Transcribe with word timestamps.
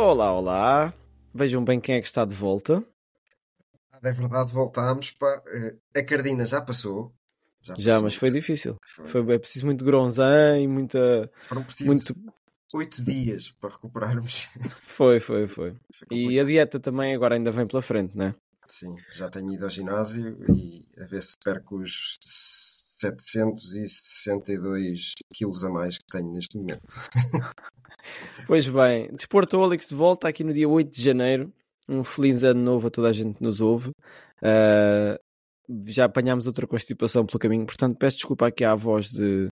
Olá, 0.00 0.32
olá. 0.32 0.94
Vejam 1.34 1.64
bem 1.64 1.80
quem 1.80 1.96
é 1.96 2.00
que 2.00 2.06
está 2.06 2.24
de 2.24 2.32
volta. 2.32 2.84
É 4.00 4.12
verdade, 4.12 4.52
voltámos. 4.52 5.10
Pá. 5.10 5.42
Eh, 5.48 6.00
A 6.00 6.04
Cardina 6.04 6.46
já 6.46 6.60
passou. 6.60 7.12
Já, 7.60 7.74
passou. 7.74 8.02
mas 8.02 8.14
foi 8.14 8.30
difícil. 8.30 8.76
Foi. 8.94 9.06
Foi 9.24 9.34
é 9.34 9.38
preciso 9.40 9.66
muito 9.66 9.84
gronzão 9.84 10.56
e 10.56 10.68
muita. 10.68 11.28
Foram 11.42 11.64
precisos 11.64 11.92
Muito. 11.92 12.14
oito 12.74 13.02
dias 13.02 13.50
para 13.50 13.70
recuperarmos. 13.70 14.48
Foi, 14.98 15.18
foi, 15.20 15.46
foi. 15.48 15.76
Foi 15.92 16.08
E 16.16 16.38
a 16.38 16.44
dieta 16.44 16.78
também 16.78 17.14
agora 17.14 17.34
ainda 17.34 17.50
vem 17.50 17.66
pela 17.66 17.82
frente, 17.82 18.16
né? 18.16 18.34
Sim, 18.68 18.94
já 19.12 19.28
tenho 19.30 19.52
ido 19.52 19.64
ao 19.64 19.70
ginásio 19.70 20.36
e 20.54 20.88
a 21.00 21.06
ver 21.06 21.22
se 21.22 21.36
perco 21.42 21.76
os 21.78 22.18
762 22.98 25.12
quilos 25.34 25.64
a 25.64 25.70
mais 25.70 25.98
que 25.98 26.04
tenho 26.10 26.32
neste 26.32 26.56
momento. 26.58 26.82
Pois 28.46 28.66
bem, 28.66 29.10
Desporto 29.12 29.58
Olix 29.58 29.88
de 29.88 29.94
volta 29.94 30.28
aqui 30.28 30.42
no 30.42 30.50
dia 30.52 30.66
8 30.66 30.90
de 30.90 31.02
janeiro. 31.02 31.52
Um 31.86 32.02
feliz 32.02 32.42
ano 32.42 32.62
novo 32.62 32.86
a 32.86 32.90
toda 32.90 33.08
a 33.08 33.12
gente 33.12 33.34
que 33.36 33.42
nos 33.42 33.60
ouve. 33.60 33.90
Ah, 34.42 35.18
já 35.86 36.06
apanhámos 36.06 36.46
outra 36.46 36.66
constipação 36.66 37.26
pelo 37.26 37.38
caminho, 37.38 37.66
portanto 37.66 37.98
peço 37.98 38.16
desculpa 38.16 38.46
aqui 38.46 38.64
à 38.64 38.74
voz 38.74 39.10
de, 39.10 39.48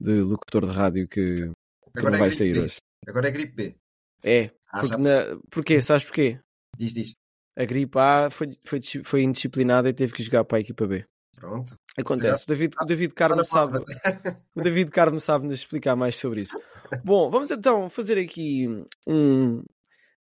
de 0.00 0.20
locutor 0.20 0.66
de 0.66 0.72
rádio 0.72 1.08
que, 1.08 1.50
que 1.96 2.02
não 2.02 2.12
vai 2.12 2.30
gripe 2.30 2.36
sair 2.36 2.52
B. 2.52 2.60
hoje. 2.60 2.76
Agora 3.08 3.28
é 3.28 3.32
gripe 3.32 3.52
B. 3.54 3.76
É, 4.22 4.50
Ah, 4.72 4.80
porque 4.80 4.96
na... 4.96 5.38
porquê? 5.50 5.80
Sabes 5.80 6.04
porquê? 6.04 6.38
Diz, 6.76 6.92
diz. 6.92 7.12
A 7.56 7.64
gripe 7.64 7.98
A 7.98 8.28
foi, 8.30 8.50
foi, 8.64 8.80
foi 9.02 9.22
indisciplinada 9.22 9.88
e 9.88 9.94
teve 9.94 10.12
que 10.12 10.22
jogar 10.22 10.44
para 10.44 10.58
a 10.58 10.60
equipa 10.60 10.86
B. 10.86 11.04
Pronto. 11.36 11.78
Acontece. 11.98 12.44
O 12.44 12.48
David, 12.48 12.74
o 12.80 12.84
David 12.84 13.14
Carmo 13.14 13.44
sabe, 13.44 13.78
o 14.56 14.60
David 14.62 14.90
Carmo 14.90 15.20
sabe 15.20 15.46
nos 15.46 15.60
explicar 15.60 15.94
mais 15.94 16.16
sobre 16.16 16.40
isso. 16.42 16.58
Bom, 17.04 17.30
vamos 17.30 17.50
então 17.50 17.88
fazer 17.90 18.18
aqui 18.18 18.66
um. 19.06 19.62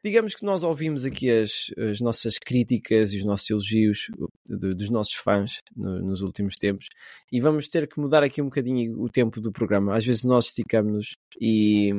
Digamos 0.03 0.35
que 0.35 0.47
nós 0.47 0.63
ouvimos 0.63 1.05
aqui 1.05 1.29
as, 1.31 1.67
as 1.77 2.01
nossas 2.01 2.39
críticas 2.39 3.13
e 3.13 3.19
os 3.19 3.25
nossos 3.27 3.51
elogios 3.51 4.07
de- 4.47 4.75
dos 4.75 4.89
nossos 4.89 5.13
fãs 5.15 5.57
no- 5.77 6.01
nos 6.01 6.23
últimos 6.23 6.55
tempos 6.57 6.87
e 7.31 7.39
vamos 7.39 7.69
ter 7.69 7.87
que 7.87 8.01
mudar 8.01 8.23
aqui 8.23 8.41
um 8.41 8.47
bocadinho 8.47 8.99
o 8.99 9.11
tempo 9.11 9.43
do 9.43 9.53
programa. 9.53 9.95
Às 9.95 10.07
vezes 10.07 10.25
nós 10.25 10.47
esticamos-nos 10.47 11.17
e, 11.39 11.91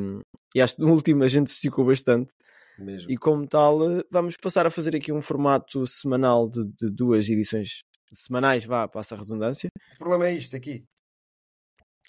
e 0.56 0.62
acho 0.62 0.78
que 0.78 0.82
no 0.82 0.92
último 0.92 1.24
a 1.24 1.28
gente 1.28 1.48
esticou 1.48 1.86
bastante. 1.86 2.32
Mesmo. 2.80 3.12
E 3.12 3.18
como 3.18 3.46
tal, 3.48 3.84
eh, 4.00 4.02
vamos 4.10 4.36
passar 4.36 4.66
a 4.66 4.72
fazer 4.72 4.96
aqui 4.96 5.12
um 5.12 5.22
formato 5.22 5.86
semanal 5.86 6.50
de, 6.50 6.64
de 6.80 6.90
duas 6.90 7.30
edições 7.30 7.84
semanais, 8.12 8.66
vá, 8.66 8.88
passa 8.88 9.16
a 9.16 9.18
redundância. 9.18 9.70
O 9.96 9.98
problema 10.00 10.28
é 10.28 10.34
isto 10.34 10.56
aqui. 10.56 10.84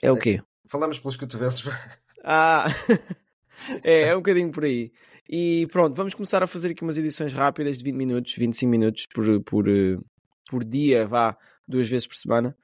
É 0.02 0.10
o 0.10 0.16
quê? 0.16 0.40
Falamos 0.66 0.98
pelos 0.98 1.16
cotovelos. 1.16 1.62
Ah, 2.24 2.66
é, 3.82 4.02
é 4.02 4.14
um 4.14 4.18
bocadinho 4.18 4.52
por 4.52 4.62
aí. 4.62 4.92
E 5.28 5.66
pronto, 5.72 5.96
vamos 5.96 6.14
começar 6.14 6.40
a 6.40 6.46
fazer 6.46 6.70
aqui 6.70 6.84
umas 6.84 6.96
edições 6.96 7.34
rápidas 7.34 7.78
de 7.78 7.82
20 7.82 7.96
minutos, 7.96 8.34
25 8.36 8.70
minutos 8.70 9.06
por, 9.12 9.42
por, 9.42 9.68
eh, 9.68 9.98
por 10.48 10.62
dia, 10.62 11.04
vá, 11.04 11.36
duas 11.66 11.88
vezes 11.88 12.06
por 12.06 12.14
semana. 12.14 12.56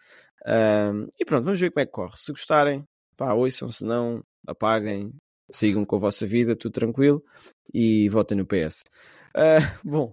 Ahm, 0.46 1.08
e 1.18 1.24
pronto, 1.24 1.44
vamos 1.44 1.58
ver 1.58 1.72
como 1.72 1.82
é 1.82 1.86
que 1.86 1.90
corre. 1.90 2.16
Se 2.16 2.30
gostarem, 2.30 2.84
pá, 3.16 3.32
ouçam, 3.32 3.68
se 3.68 3.84
não, 3.84 4.22
apaguem, 4.46 5.12
sigam 5.50 5.84
com 5.84 5.96
a 5.96 5.98
vossa 5.98 6.26
vida, 6.26 6.54
tudo 6.54 6.72
tranquilo 6.72 7.22
e 7.72 8.08
votem 8.08 8.38
no 8.38 8.46
PS. 8.46 8.84
Ah, 9.34 9.58
bom, 9.84 10.12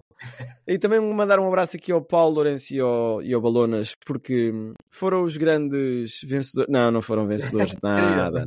e 0.66 0.78
também 0.78 1.00
mandar 1.00 1.38
um 1.38 1.46
abraço 1.48 1.76
aqui 1.76 1.92
ao 1.92 2.02
Paulo 2.02 2.36
Lourenço 2.36 2.74
e 2.74 2.80
ao, 2.80 3.22
e 3.22 3.32
ao 3.32 3.40
Balonas, 3.40 3.94
porque 4.04 4.52
foram 4.90 5.24
os 5.24 5.36
grandes 5.36 6.20
vencedores. 6.22 6.70
Não, 6.72 6.90
não 6.90 7.02
foram 7.02 7.26
vencedores 7.26 7.72
de 7.76 7.82
nada. 7.82 8.46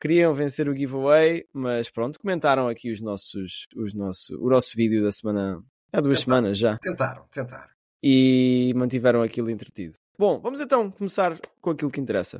Queriam 0.00 0.34
vencer 0.34 0.68
o 0.68 0.76
giveaway, 0.76 1.44
mas 1.52 1.90
pronto, 1.90 2.18
comentaram 2.18 2.68
aqui 2.68 2.92
os 2.92 3.00
nossos, 3.00 3.66
os 3.76 3.94
nosso, 3.94 4.36
o 4.40 4.48
nosso 4.48 4.76
vídeo 4.76 5.02
da 5.02 5.12
semana. 5.12 5.62
Há 5.92 6.00
duas 6.00 6.20
Tentaram. 6.20 6.38
semanas 6.38 6.58
já. 6.58 6.78
Tentaram, 6.78 7.26
tentaram. 7.30 7.68
E 8.02 8.72
mantiveram 8.76 9.22
aquilo 9.22 9.50
entretido. 9.50 9.98
Bom, 10.18 10.40
vamos 10.40 10.60
então 10.60 10.90
começar 10.90 11.38
com 11.60 11.70
aquilo 11.70 11.90
que 11.90 12.00
interessa. 12.00 12.38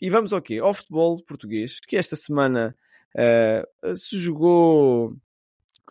E 0.00 0.10
vamos 0.10 0.32
ao 0.32 0.42
quê? 0.42 0.58
Ao 0.58 0.74
futebol 0.74 1.22
português, 1.24 1.80
que 1.80 1.96
esta 1.96 2.14
semana 2.16 2.76
eh, 3.16 3.66
se 3.94 4.18
jogou 4.18 5.16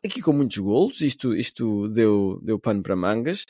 aqui 0.06 0.22
com 0.22 0.32
muitos 0.34 0.58
golos, 0.58 1.02
isto, 1.02 1.36
isto 1.36 1.88
deu, 1.90 2.40
deu 2.42 2.60
pano 2.60 2.82
para 2.84 2.96
mangas. 2.96 3.46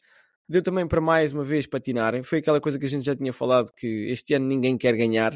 Deu 0.48 0.62
também 0.62 0.88
para 0.88 1.02
mais 1.02 1.34
uma 1.34 1.44
vez 1.44 1.66
patinarem. 1.66 2.22
Foi 2.24 2.38
aquela 2.38 2.62
coisa 2.62 2.78
que 2.78 2.86
a 2.86 2.90
gente 2.90 3.04
já 3.06 3.16
tinha 3.16 3.34
falado 3.34 3.72
que 3.76 3.88
este 4.10 4.34
ano 4.36 4.46
ninguém 4.46 4.78
quer 4.78 4.96
ganhar. 4.96 5.36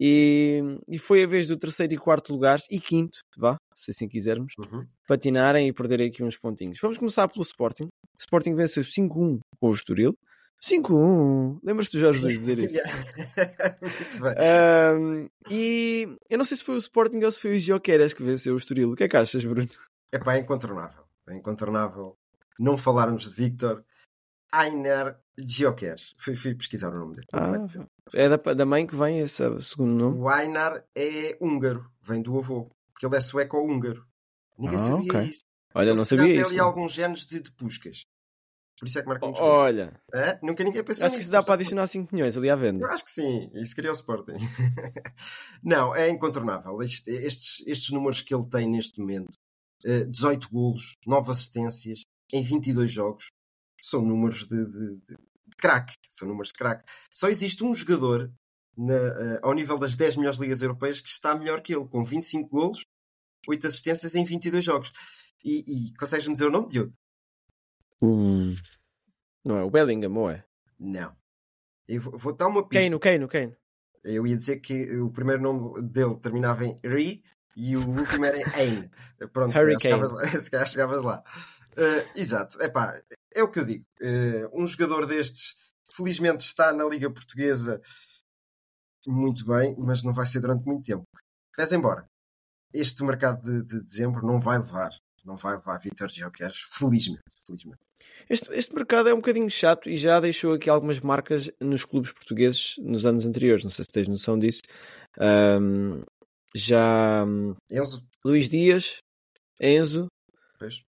E, 0.00 0.60
e 0.88 0.98
foi 0.98 1.22
a 1.22 1.26
vez 1.26 1.46
do 1.46 1.56
terceiro 1.56 1.92
e 1.94 1.98
quarto 1.98 2.32
lugar 2.32 2.58
e 2.70 2.80
quinto, 2.80 3.18
vá, 3.36 3.56
se 3.74 3.90
assim 3.90 4.08
quisermos, 4.08 4.54
Uhum. 4.58 4.84
patinarem 5.06 5.68
e 5.68 5.72
perderem 5.72 6.08
aqui 6.08 6.24
uns 6.24 6.36
pontinhos. 6.38 6.78
Vamos 6.80 6.98
começar 6.98 7.28
pelo 7.28 7.42
Sporting. 7.42 7.84
O 7.84 8.18
Sporting 8.18 8.54
venceu 8.54 8.82
5-1 8.82 9.38
com 9.60 9.68
o 9.68 9.72
Estoril. 9.74 10.14
5-1! 10.60 11.58
Lembras-te 11.62 11.92
do 11.92 12.00
Jorge 12.00 12.20
Luís 12.22 12.38
dizer 12.38 12.58
isso? 12.58 12.74
Muito 13.82 14.20
bem. 14.22 14.34
Ahm, 14.38 15.28
e 15.50 16.08
eu 16.30 16.38
não 16.38 16.44
sei 16.44 16.56
se 16.56 16.64
foi 16.64 16.74
o 16.76 16.78
Sporting 16.78 17.18
ou 17.22 17.30
se 17.32 17.40
foi 17.40 17.56
o 17.56 17.60
Joqueras 17.60 18.12
que 18.14 18.22
venceu 18.22 18.54
o 18.54 18.56
Estoril. 18.56 18.92
O 18.92 18.96
que 18.96 19.04
é 19.04 19.08
que 19.08 19.16
achas, 19.16 19.44
Bruno? 19.44 19.68
Epá, 20.12 20.34
é 20.36 20.40
incontornável. 20.40 21.04
É 21.28 21.34
incontornável 21.34 22.18
não 22.58 22.76
falarmos 22.76 23.30
de 23.30 23.34
Victor 23.34 23.84
Ainer 24.52 25.16
Gioqueres. 25.38 26.14
Fui, 26.18 26.36
fui 26.36 26.54
pesquisar 26.54 26.90
o 26.94 26.98
nome 26.98 27.14
dele. 27.16 27.26
Ah, 27.32 27.56
é 28.12 28.28
da, 28.28 28.36
da 28.54 28.66
mãe 28.66 28.86
que 28.86 28.94
vem 28.94 29.18
esse 29.20 29.42
segundo 29.62 29.92
nome? 29.94 30.18
O 30.20 30.30
Einar 30.30 30.84
é 30.94 31.36
húngaro, 31.40 31.90
vem 32.02 32.20
do 32.20 32.36
avô, 32.38 32.70
porque 32.92 33.06
ele 33.06 33.16
é 33.16 33.20
sueco 33.20 33.56
ou 33.56 33.66
húngaro. 33.68 34.04
Ninguém 34.58 34.76
Ah, 34.76 34.80
sabia 34.80 35.12
ok. 35.12 35.20
isso. 35.30 35.40
Olha, 35.74 35.88
Ele 35.88 35.98
não 35.98 36.04
sabia 36.04 36.34
isso. 36.34 36.50
ali 36.50 36.60
alguns 36.60 36.92
genes 36.92 37.26
de, 37.26 37.40
de 37.40 37.50
puscas. 37.52 38.02
Por 38.78 38.86
isso 38.88 38.98
é 38.98 39.02
que 39.02 39.08
marca. 39.08 39.24
Olha, 39.26 39.98
Hã? 40.12 40.38
Nunca 40.42 40.62
ninguém 40.64 40.82
pensou 40.84 41.06
acho 41.06 41.16
que 41.16 41.22
se 41.22 41.30
dá 41.30 41.42
para 41.42 41.54
adicionar 41.54 41.86
5 41.86 42.14
milhões 42.14 42.36
ali 42.36 42.50
à 42.50 42.56
venda. 42.56 42.84
Eu 42.84 42.90
acho 42.90 43.04
que 43.04 43.10
sim, 43.12 43.48
isso 43.54 43.74
queria 43.74 43.90
o 43.90 43.94
Sporting. 43.94 44.32
não, 45.62 45.94
é 45.94 46.10
incontornável. 46.10 46.82
Este- 46.82 47.10
estes, 47.10 47.62
estes 47.66 47.90
números 47.90 48.20
que 48.20 48.34
ele 48.34 48.46
tem 48.48 48.68
neste 48.68 49.00
momento, 49.00 49.38
18 50.08 50.48
golos, 50.50 50.96
9 51.06 51.30
assistências 51.30 52.02
em 52.32 52.42
22 52.42 52.90
jogos, 52.90 53.26
são 53.80 54.02
números 54.02 54.46
de, 54.46 54.66
de, 54.66 54.96
de, 54.96 55.16
de 55.16 55.56
craque. 55.58 55.94
São 56.08 56.28
números 56.28 56.48
de 56.48 56.54
craque. 56.54 56.90
Só 57.12 57.28
existe 57.28 57.64
um 57.64 57.74
jogador 57.74 58.32
na, 58.76 58.94
eh, 58.94 59.40
ao 59.42 59.52
nível 59.52 59.78
das 59.78 59.96
10 59.96 60.16
melhores 60.16 60.38
ligas 60.38 60.62
europeias 60.62 61.00
que 61.00 61.08
está 61.08 61.34
melhor 61.34 61.60
que 61.60 61.74
ele, 61.74 61.86
com 61.86 62.04
25 62.04 62.48
golos, 62.48 62.84
8 63.46 63.66
assistências 63.66 64.14
em 64.14 64.24
22 64.24 64.64
jogos. 64.64 64.92
E, 65.44 65.64
e 65.66 65.94
consegues-me 65.94 66.32
dizer 66.32 66.46
o 66.46 66.50
nome, 66.50 66.68
Diogo? 66.68 66.92
Hum. 68.02 68.54
Não 69.44 69.56
é 69.56 69.62
o 69.62 69.70
Bellingham, 69.70 70.16
ou 70.16 70.30
é? 70.30 70.44
Não. 70.78 71.14
Eu 71.88 72.00
vou, 72.00 72.16
vou 72.16 72.32
dar 72.32 72.46
uma 72.46 72.66
pista. 72.66 72.84
Kane, 72.84 72.94
o 72.94 73.00
Kane, 73.00 73.24
o 73.24 73.28
Kane. 73.28 73.56
Eu 74.04 74.26
ia 74.26 74.36
dizer 74.36 74.58
que 74.58 74.96
o 74.96 75.10
primeiro 75.10 75.42
nome 75.42 75.82
dele 75.82 76.16
terminava 76.16 76.64
em 76.64 76.76
Ri 76.84 77.22
e 77.56 77.76
o 77.76 77.88
último 77.88 78.24
era 78.24 78.38
em. 78.62 78.90
Pronto, 79.32 79.52
se 79.52 79.58
calhar 79.58 79.64
Hurricane. 79.64 79.80
chegavas 79.80 80.12
lá. 80.12 80.28
Se 80.42 80.50
calhar 80.50 80.66
chegavas 80.66 81.02
lá. 81.02 81.24
Eh, 81.76 82.06
exato. 82.16 82.62
Epá, 82.62 83.00
é 83.34 83.42
o 83.42 83.50
que 83.50 83.60
eu 83.60 83.64
digo. 83.64 83.84
Eh, 84.00 84.48
um 84.52 84.66
jogador 84.66 85.06
destes, 85.06 85.54
felizmente, 85.90 86.44
está 86.44 86.72
na 86.72 86.84
Liga 86.84 87.10
Portuguesa 87.10 87.80
muito 89.06 89.44
bem, 89.46 89.74
mas 89.78 90.02
não 90.02 90.12
vai 90.12 90.26
ser 90.26 90.40
durante 90.40 90.64
muito 90.64 90.84
tempo. 90.84 91.04
Mas 91.58 91.72
embora, 91.72 92.08
este 92.72 93.02
mercado 93.04 93.42
de, 93.42 93.62
de 93.64 93.84
dezembro 93.84 94.26
não 94.26 94.40
vai 94.40 94.58
levar. 94.58 94.90
Não 95.24 95.36
vai 95.36 95.54
levar 95.54 95.78
Vitor 95.78 96.08
Gioqueres, 96.08 96.58
felizmente. 96.72 97.22
felizmente. 97.46 97.78
Este, 98.28 98.52
este 98.52 98.74
mercado 98.74 99.08
é 99.08 99.14
um 99.14 99.18
bocadinho 99.18 99.48
chato 99.50 99.88
e 99.88 99.96
já 99.96 100.18
deixou 100.18 100.54
aqui 100.54 100.68
algumas 100.68 100.98
marcas 101.00 101.50
nos 101.60 101.84
clubes 101.84 102.12
portugueses 102.12 102.74
nos 102.78 103.04
anos 103.06 103.26
anteriores. 103.26 103.62
Não 103.64 103.70
sei 103.70 103.84
se 103.84 103.90
tens 103.90 104.08
noção 104.08 104.38
disso. 104.38 104.62
Ahm, 105.18 106.02
já 106.54 107.24
hum, 107.26 107.54
Enzo, 107.70 108.00
Luís 108.24 108.48
Dias, 108.48 108.98
Enzo, 109.60 110.06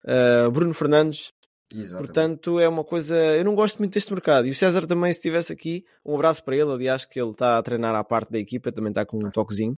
ah, 0.06 0.50
Bruno 0.52 0.74
Fernandes. 0.74 1.30
exatamente. 1.74 2.08
Portanto, 2.08 2.60
é 2.60 2.68
uma 2.68 2.84
coisa. 2.84 3.16
Eu 3.16 3.44
não 3.44 3.56
gosto 3.56 3.78
muito 3.80 3.94
deste 3.94 4.12
mercado. 4.14 4.48
E 4.48 4.52
o 4.52 4.56
César 4.56 4.86
também, 4.88 5.12
se 5.12 5.20
estivesse 5.20 5.52
aqui, 5.52 5.84
um 6.06 6.16
abraço 6.16 6.44
para 6.44 6.56
ele. 6.56 6.72
Aliás, 6.72 7.06
que 7.06 7.20
ele 7.20 7.32
está 7.32 7.58
a 7.58 7.64
treinar 7.64 7.94
à 7.96 8.04
parte 8.04 8.32
da 8.32 8.40
equipa, 8.40 8.72
também 8.72 8.92
está 8.92 9.06
com 9.06 9.18
um 9.18 9.30
toquezinho. 9.32 9.76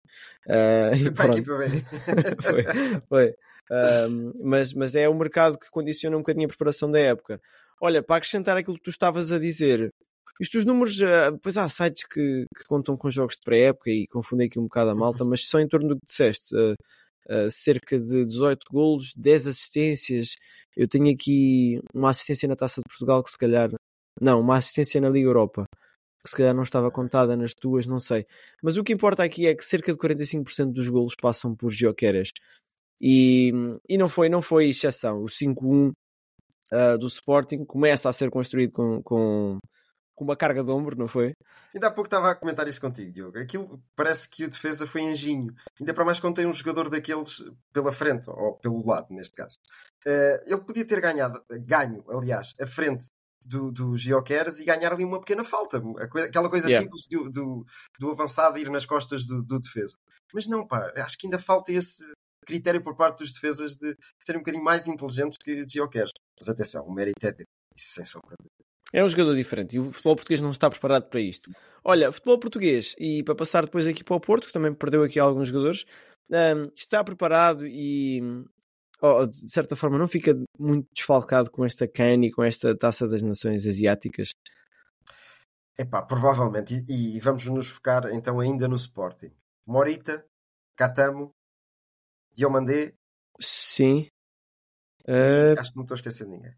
Ah, 0.47 0.91
e 0.95 1.09
Vai 1.09 1.27
pronto. 1.27 1.33
aqui 1.33 1.43
para 1.43 1.57
ver. 1.57 1.83
foi, 2.41 2.63
foi. 3.09 3.35
Um, 3.71 4.33
mas, 4.43 4.73
mas 4.73 4.95
é 4.95 5.07
o 5.07 5.13
mercado 5.13 5.57
que 5.57 5.69
condiciona 5.69 6.15
um 6.15 6.21
bocadinho 6.21 6.45
a 6.45 6.49
preparação 6.49 6.89
da 6.89 6.99
época. 6.99 7.39
Olha, 7.81 8.03
para 8.03 8.17
acrescentar 8.17 8.57
aquilo 8.57 8.75
que 8.77 8.83
tu 8.83 8.89
estavas 8.89 9.31
a 9.31 9.39
dizer, 9.39 9.93
isto 10.39 10.57
os 10.59 10.65
números, 10.65 10.97
uh, 11.01 11.31
depois 11.33 11.57
há 11.57 11.67
sites 11.69 12.03
que, 12.05 12.45
que 12.55 12.63
contam 12.67 12.95
com 12.97 13.09
jogos 13.09 13.35
de 13.35 13.41
pré-época 13.41 13.89
e 13.89 14.07
confundem 14.07 14.47
aqui 14.47 14.59
um 14.59 14.63
bocado 14.63 14.91
a 14.91 14.95
malta, 14.95 15.25
mas 15.25 15.47
são 15.47 15.59
em 15.59 15.67
torno 15.67 15.89
do 15.89 15.95
que 15.95 16.05
disseste. 16.05 16.55
Uh, 16.55 16.73
uh, 17.29 17.51
cerca 17.51 17.97
de 17.99 18.25
18 18.25 18.65
golos, 18.71 19.13
10 19.15 19.47
assistências. 19.47 20.35
Eu 20.75 20.87
tenho 20.87 21.13
aqui 21.13 21.79
uma 21.93 22.09
assistência 22.11 22.47
na 22.47 22.55
Taça 22.55 22.81
de 22.81 22.89
Portugal 22.89 23.23
que 23.23 23.31
se 23.31 23.37
calhar. 23.37 23.69
Não, 24.21 24.41
uma 24.41 24.57
assistência 24.57 24.99
na 25.01 25.09
Liga 25.09 25.27
Europa 25.27 25.65
que 26.23 26.29
se 26.29 26.35
calhar 26.35 26.53
não 26.53 26.63
estava 26.63 26.91
contada 26.91 27.35
nas 27.35 27.53
tuas, 27.53 27.87
não 27.87 27.99
sei. 27.99 28.25
Mas 28.61 28.77
o 28.77 28.83
que 28.83 28.93
importa 28.93 29.23
aqui 29.23 29.47
é 29.47 29.55
que 29.55 29.63
cerca 29.63 29.91
de 29.91 29.97
45% 29.97 30.71
dos 30.71 30.89
golos 30.89 31.15
passam 31.15 31.55
por 31.55 31.71
Gioqueres. 31.71 32.31
E, 33.01 33.51
e 33.87 33.97
não 33.97 34.09
foi 34.09 34.29
não 34.29 34.41
foi 34.41 34.69
exceção. 34.69 35.23
O 35.23 35.25
5-1 35.25 35.91
uh, 36.73 36.97
do 36.97 37.07
Sporting 37.07 37.63
começa 37.65 38.09
a 38.09 38.13
ser 38.13 38.29
construído 38.29 38.71
com, 38.71 39.01
com, 39.03 39.59
com 40.19 40.25
uma 40.25 40.35
carga 40.35 40.61
de 40.61 40.69
ombro, 40.69 40.97
não 40.97 41.07
foi? 41.07 41.31
Ainda 41.73 41.87
há 41.87 41.91
pouco 41.91 42.07
estava 42.07 42.29
a 42.29 42.35
comentar 42.35 42.67
isso 42.67 42.81
contigo, 42.81 43.09
Diogo. 43.09 43.39
Aquilo 43.39 43.81
parece 43.95 44.27
que 44.27 44.43
o 44.43 44.49
defesa 44.49 44.85
foi 44.85 45.01
engenho. 45.01 45.55
Ainda 45.79 45.93
para 45.93 46.03
mais 46.03 46.19
quando 46.19 46.35
tem 46.35 46.45
um 46.45 46.53
jogador 46.53 46.89
daqueles 46.89 47.41
pela 47.71 47.93
frente, 47.93 48.29
ou 48.29 48.57
pelo 48.57 48.85
lado, 48.85 49.07
neste 49.11 49.37
caso. 49.37 49.55
Uh, 50.05 50.43
ele 50.45 50.61
podia 50.61 50.85
ter 50.85 50.99
ganhado, 50.99 51.41
ganho, 51.65 52.03
aliás, 52.09 52.53
a 52.59 52.67
frente 52.67 53.05
do, 53.45 53.71
do 53.71 53.95
Geoqueres 53.95 54.59
e 54.59 54.65
ganhar 54.65 54.91
ali 54.91 55.05
uma 55.05 55.21
pequena 55.21 55.45
falta. 55.45 55.81
Aquela 56.25 56.49
coisa 56.49 56.67
yeah. 56.67 56.83
simples 56.83 57.07
do, 57.09 57.31
do, 57.31 57.65
do, 57.97 58.11
avançado 58.11 58.57
ir 58.57 58.69
nas 58.69 58.85
costas 58.85 59.25
do, 59.25 59.41
do, 59.41 59.57
defesa. 59.57 59.95
Mas 60.33 60.47
não, 60.47 60.67
pá, 60.67 60.91
acho 60.97 61.17
que 61.17 61.27
ainda 61.27 61.39
falta 61.39 61.71
esse 61.71 62.03
critério 62.45 62.83
por 62.83 62.97
parte 62.97 63.19
dos 63.19 63.31
defesas 63.31 63.77
de 63.77 63.95
serem 64.21 64.39
um 64.39 64.43
bocadinho 64.43 64.65
mais 64.65 64.85
inteligentes 64.85 65.37
que 65.41 65.65
Geoqueres. 65.65 66.11
Mas 66.37 66.49
atenção, 66.49 66.85
o 66.85 66.91
mérito 66.91 67.25
é 67.25 67.31
dele, 67.31 67.47
isso 67.73 67.93
sem 67.93 68.03
sombra 68.03 68.35
é 68.93 69.03
um 69.03 69.09
jogador 69.09 69.35
diferente 69.35 69.75
e 69.75 69.79
o 69.79 69.91
futebol 69.91 70.15
português 70.15 70.41
não 70.41 70.51
está 70.51 70.69
preparado 70.69 71.09
para 71.09 71.19
isto. 71.19 71.51
Olha, 71.83 72.11
futebol 72.11 72.39
português, 72.39 72.95
e 72.97 73.23
para 73.23 73.35
passar 73.35 73.65
depois 73.65 73.87
aqui 73.87 74.03
para 74.03 74.15
o 74.15 74.19
Porto, 74.19 74.47
que 74.47 74.53
também 74.53 74.73
perdeu 74.73 75.03
aqui 75.03 75.19
alguns 75.19 75.47
jogadores, 75.47 75.85
um, 76.29 76.71
está 76.75 77.03
preparado 77.03 77.65
e 77.65 78.21
oh, 79.01 79.25
de 79.25 79.49
certa 79.49 79.75
forma 79.75 79.97
não 79.97 80.07
fica 80.07 80.37
muito 80.57 80.87
desfalcado 80.93 81.49
com 81.49 81.65
esta 81.65 81.87
CAN 81.87 82.25
e 82.25 82.31
com 82.31 82.43
esta 82.43 82.75
taça 82.75 83.07
das 83.07 83.21
nações 83.21 83.65
asiáticas? 83.65 84.29
Epá, 85.77 86.01
provavelmente. 86.01 86.85
E, 86.89 87.15
e 87.15 87.19
vamos 87.19 87.45
nos 87.45 87.67
focar 87.67 88.07
então 88.11 88.39
ainda 88.39 88.67
no 88.67 88.75
Sporting. 88.75 89.31
Morita, 89.65 90.25
Catamo, 90.75 91.31
Diomandé. 92.35 92.93
Sim. 93.39 94.07
Uh... 95.07 95.57
Acho 95.57 95.71
que 95.71 95.77
não 95.77 95.83
estou 95.83 95.95
a 95.95 95.99
esquecer 95.99 96.25
de 96.25 96.31
ninguém. 96.31 96.53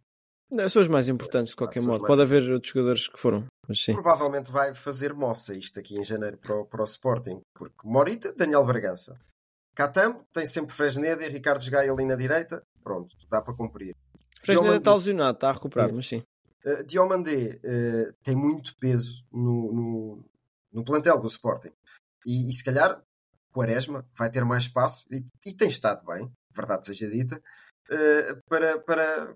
São 0.70 0.82
os 0.82 0.88
mais 0.88 1.08
importantes 1.08 1.52
de 1.52 1.56
qualquer 1.56 1.82
modo. 1.82 2.06
Pode 2.06 2.22
haver 2.22 2.52
outros 2.52 2.74
jogadores 2.74 3.08
que 3.08 3.18
foram, 3.18 3.46
mas 3.68 3.82
sim. 3.82 3.94
Provavelmente 3.94 4.52
vai 4.52 4.74
fazer 4.74 5.14
moça 5.14 5.56
isto 5.56 5.80
aqui 5.80 5.98
em 5.98 6.04
janeiro 6.04 6.38
para 6.38 6.56
o, 6.56 6.66
para 6.66 6.82
o 6.82 6.86
Sporting. 6.86 7.42
Porque 7.54 7.88
Morita, 7.88 8.34
Daniel 8.34 8.66
Bragança. 8.66 9.18
Catambo 9.74 10.26
tem 10.34 10.46
sempre 10.46 10.76
Fresneda 10.76 11.26
e 11.26 11.30
Ricardo 11.30 11.64
Gaia 11.70 11.92
ali 11.92 12.04
na 12.04 12.16
direita. 12.16 12.62
Pronto, 12.84 13.16
dá 13.30 13.42
para 13.42 13.54
cumprir. 13.54 13.96
Fresneda 14.44 14.78
está 14.78 14.94
lesionado, 14.94 15.38
está 15.38 15.50
a 15.50 15.54
recuperar, 15.54 15.90
sim. 15.90 15.96
mas 15.96 16.08
sim. 16.08 16.24
Uh, 16.66 16.84
Diomandé 16.84 17.60
uh, 17.64 18.14
tem 18.22 18.36
muito 18.36 18.76
peso 18.78 19.24
no, 19.32 19.74
no, 19.74 20.26
no, 20.74 20.84
plantel 20.84 21.20
do 21.20 21.28
Sporting. 21.28 21.72
E, 22.26 22.50
e, 22.50 22.54
se 22.54 22.64
calhar 22.64 23.02
Quaresma 23.52 24.06
vai 24.18 24.30
ter 24.30 24.44
mais 24.44 24.64
espaço 24.64 25.06
e, 25.10 25.26
e 25.46 25.54
tem 25.54 25.70
estado 25.70 26.06
bem, 26.06 26.32
verdade 26.54 26.86
seja 26.86 27.10
dita, 27.10 27.42
uh, 27.90 28.42
para, 28.48 28.80
para 28.80 29.36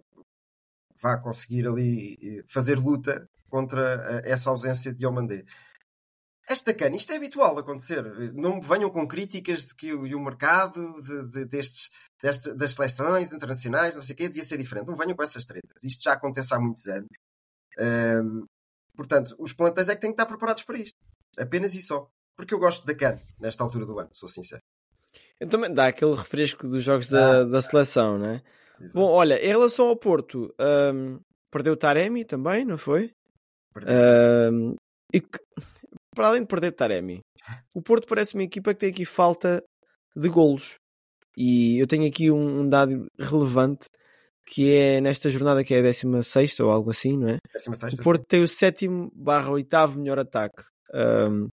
vá 1.01 1.17
conseguir 1.17 1.67
ali 1.67 2.43
fazer 2.47 2.77
luta 2.77 3.27
contra 3.49 4.21
essa 4.23 4.49
ausência 4.49 4.91
de 4.91 4.99
Diomandé. 4.99 5.45
Esta 6.47 6.73
cana, 6.73 6.95
isto 6.95 7.11
é 7.11 7.15
habitual 7.15 7.57
acontecer. 7.57 8.03
Não 8.33 8.61
venham 8.61 8.89
com 8.91 9.07
críticas 9.07 9.67
de 9.67 9.75
que 9.75 9.93
o, 9.93 10.03
o 10.03 10.23
mercado 10.23 10.95
de, 11.01 11.31
de, 11.31 11.45
destes, 11.45 11.89
deste, 12.21 12.53
das 12.53 12.73
seleções 12.73 13.33
internacionais, 13.33 13.95
não 13.95 14.01
sei 14.01 14.13
o 14.13 14.17
quê, 14.17 14.27
devia 14.27 14.43
ser 14.43 14.57
diferente. 14.57 14.87
Não 14.87 14.95
venham 14.95 15.15
com 15.15 15.23
essas 15.23 15.43
tretas. 15.43 15.83
Isto 15.83 16.03
já 16.03 16.13
acontece 16.13 16.53
há 16.53 16.59
muitos 16.59 16.85
anos. 16.85 17.07
Um, 17.79 18.45
portanto, 18.95 19.35
os 19.39 19.53
plantéis 19.53 19.89
é 19.89 19.95
que 19.95 20.01
têm 20.01 20.11
que 20.11 20.13
estar 20.13 20.27
preparados 20.27 20.63
para 20.63 20.77
isto. 20.77 20.97
Apenas 21.37 21.73
e 21.73 21.81
só. 21.81 22.07
Porque 22.35 22.53
eu 22.53 22.59
gosto 22.59 22.85
da 22.85 22.93
CAN 22.93 23.19
nesta 23.39 23.63
altura 23.63 23.85
do 23.85 23.97
ano, 23.97 24.09
sou 24.13 24.29
sincero. 24.29 24.61
Eu 25.39 25.49
também 25.49 25.73
dá 25.73 25.87
aquele 25.87 26.13
refresco 26.13 26.67
dos 26.67 26.83
jogos 26.83 27.07
da, 27.07 27.43
da 27.43 27.61
seleção, 27.61 28.19
não 28.19 28.27
é? 28.27 28.43
Exato. 28.79 28.99
Bom, 28.99 29.09
olha, 29.11 29.43
em 29.43 29.49
relação 29.49 29.87
ao 29.87 29.95
Porto, 29.95 30.53
um, 30.93 31.19
perdeu 31.51 31.73
o 31.73 31.77
Taremi 31.77 32.25
também, 32.25 32.65
não 32.65 32.77
foi? 32.77 33.11
Um, 33.77 34.75
e 35.13 35.21
que, 35.21 35.39
para 36.15 36.27
além 36.27 36.41
de 36.41 36.47
perder 36.47 36.71
Taremi, 36.71 37.19
o 37.73 37.81
Porto 37.81 38.07
parece 38.07 38.33
uma 38.33 38.43
equipa 38.43 38.73
que 38.73 38.79
tem 38.81 38.89
aqui 38.89 39.05
falta 39.05 39.61
de 40.15 40.29
golos. 40.29 40.75
E 41.37 41.77
eu 41.77 41.87
tenho 41.87 42.07
aqui 42.07 42.31
um, 42.31 42.61
um 42.61 42.69
dado 42.69 43.05
relevante 43.19 43.87
que 44.47 44.71
é 44.71 45.01
nesta 45.01 45.29
jornada 45.29 45.63
que 45.63 45.73
é 45.73 45.79
a 45.79 45.81
16 45.81 46.59
ou 46.59 46.69
algo 46.69 46.91
assim, 46.91 47.17
não 47.17 47.29
é? 47.29 47.37
16, 47.53 47.99
o 47.99 48.03
Porto 48.03 48.21
sim. 48.21 48.27
tem 48.29 48.43
o 48.43 48.47
sétimo 48.47 49.11
barra 49.13 49.49
oitavo 49.49 49.99
melhor 49.99 50.19
ataque. 50.19 50.63
Um, 50.93 51.47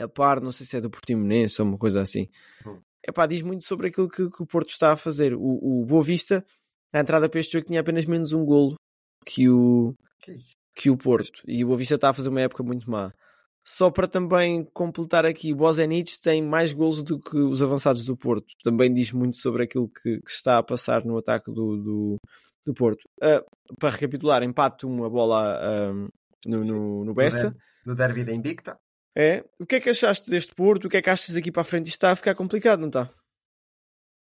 a 0.00 0.08
par, 0.08 0.40
não 0.40 0.50
sei 0.50 0.66
se 0.66 0.76
é 0.76 0.80
do 0.80 0.90
Portimonense 0.90 1.60
ou 1.60 1.68
uma 1.68 1.78
coisa 1.78 2.00
assim. 2.00 2.26
Hum. 2.66 2.80
Epá, 3.06 3.26
diz 3.26 3.42
muito 3.42 3.64
sobre 3.64 3.88
aquilo 3.88 4.08
que, 4.08 4.30
que, 4.30 4.42
o 4.42 4.46
Porto 4.46 4.70
está 4.70 4.92
a 4.92 4.96
fazer. 4.96 5.34
O, 5.34 5.82
o 5.82 5.84
Boa 5.84 6.02
Vista, 6.02 6.44
a 6.92 7.00
entrada 7.00 7.28
para 7.28 7.40
este 7.40 7.52
jogo 7.52 7.66
tinha 7.66 7.80
apenas 7.80 8.06
menos 8.06 8.32
um 8.32 8.44
golo 8.44 8.76
que 9.26 9.48
o, 9.48 9.94
que 10.74 10.90
o 10.90 10.96
Porto. 10.96 11.42
E 11.46 11.62
o 11.64 11.68
Boa 11.68 11.78
Vista 11.78 11.96
está 11.96 12.10
a 12.10 12.14
fazer 12.14 12.30
uma 12.30 12.40
época 12.40 12.62
muito 12.62 12.90
má. 12.90 13.12
Só 13.66 13.90
para 13.90 14.06
também 14.06 14.64
completar 14.74 15.24
aqui, 15.24 15.52
o 15.52 15.56
Bozenic 15.56 16.20
tem 16.20 16.42
mais 16.42 16.74
golos 16.74 17.02
do 17.02 17.18
que 17.18 17.38
os 17.38 17.62
avançados 17.62 18.04
do 18.04 18.14
Porto. 18.14 18.46
Também 18.62 18.92
diz 18.92 19.10
muito 19.10 19.36
sobre 19.36 19.62
aquilo 19.64 19.88
que, 19.88 20.20
que 20.20 20.30
está 20.30 20.58
a 20.58 20.62
passar 20.62 21.02
no 21.04 21.16
ataque 21.16 21.50
do, 21.50 21.78
do, 21.78 22.16
do 22.66 22.74
Porto. 22.74 23.02
Uh, 23.22 23.42
para 23.78 23.90
recapitular, 23.90 24.42
empate 24.42 24.84
uma 24.84 25.08
bola 25.08 25.58
uh, 25.62 26.08
no, 26.46 26.64
no, 26.64 27.04
no 27.06 27.14
Bessa. 27.14 27.56
No 27.86 27.94
derby 27.94 28.22
da 28.22 28.34
Invicta. 28.34 28.78
É. 29.16 29.44
O 29.58 29.66
que 29.66 29.76
é 29.76 29.80
que 29.80 29.90
achaste 29.90 30.28
deste 30.28 30.54
Porto? 30.54 30.86
O 30.86 30.88
que 30.88 30.96
é 30.96 31.02
que 31.02 31.10
achas 31.10 31.34
daqui 31.34 31.52
para 31.52 31.62
a 31.62 31.64
frente? 31.64 31.86
Isto 31.86 31.96
está 31.96 32.10
a 32.10 32.16
ficar 32.16 32.34
complicado, 32.34 32.80
não 32.80 32.88
está? 32.88 33.10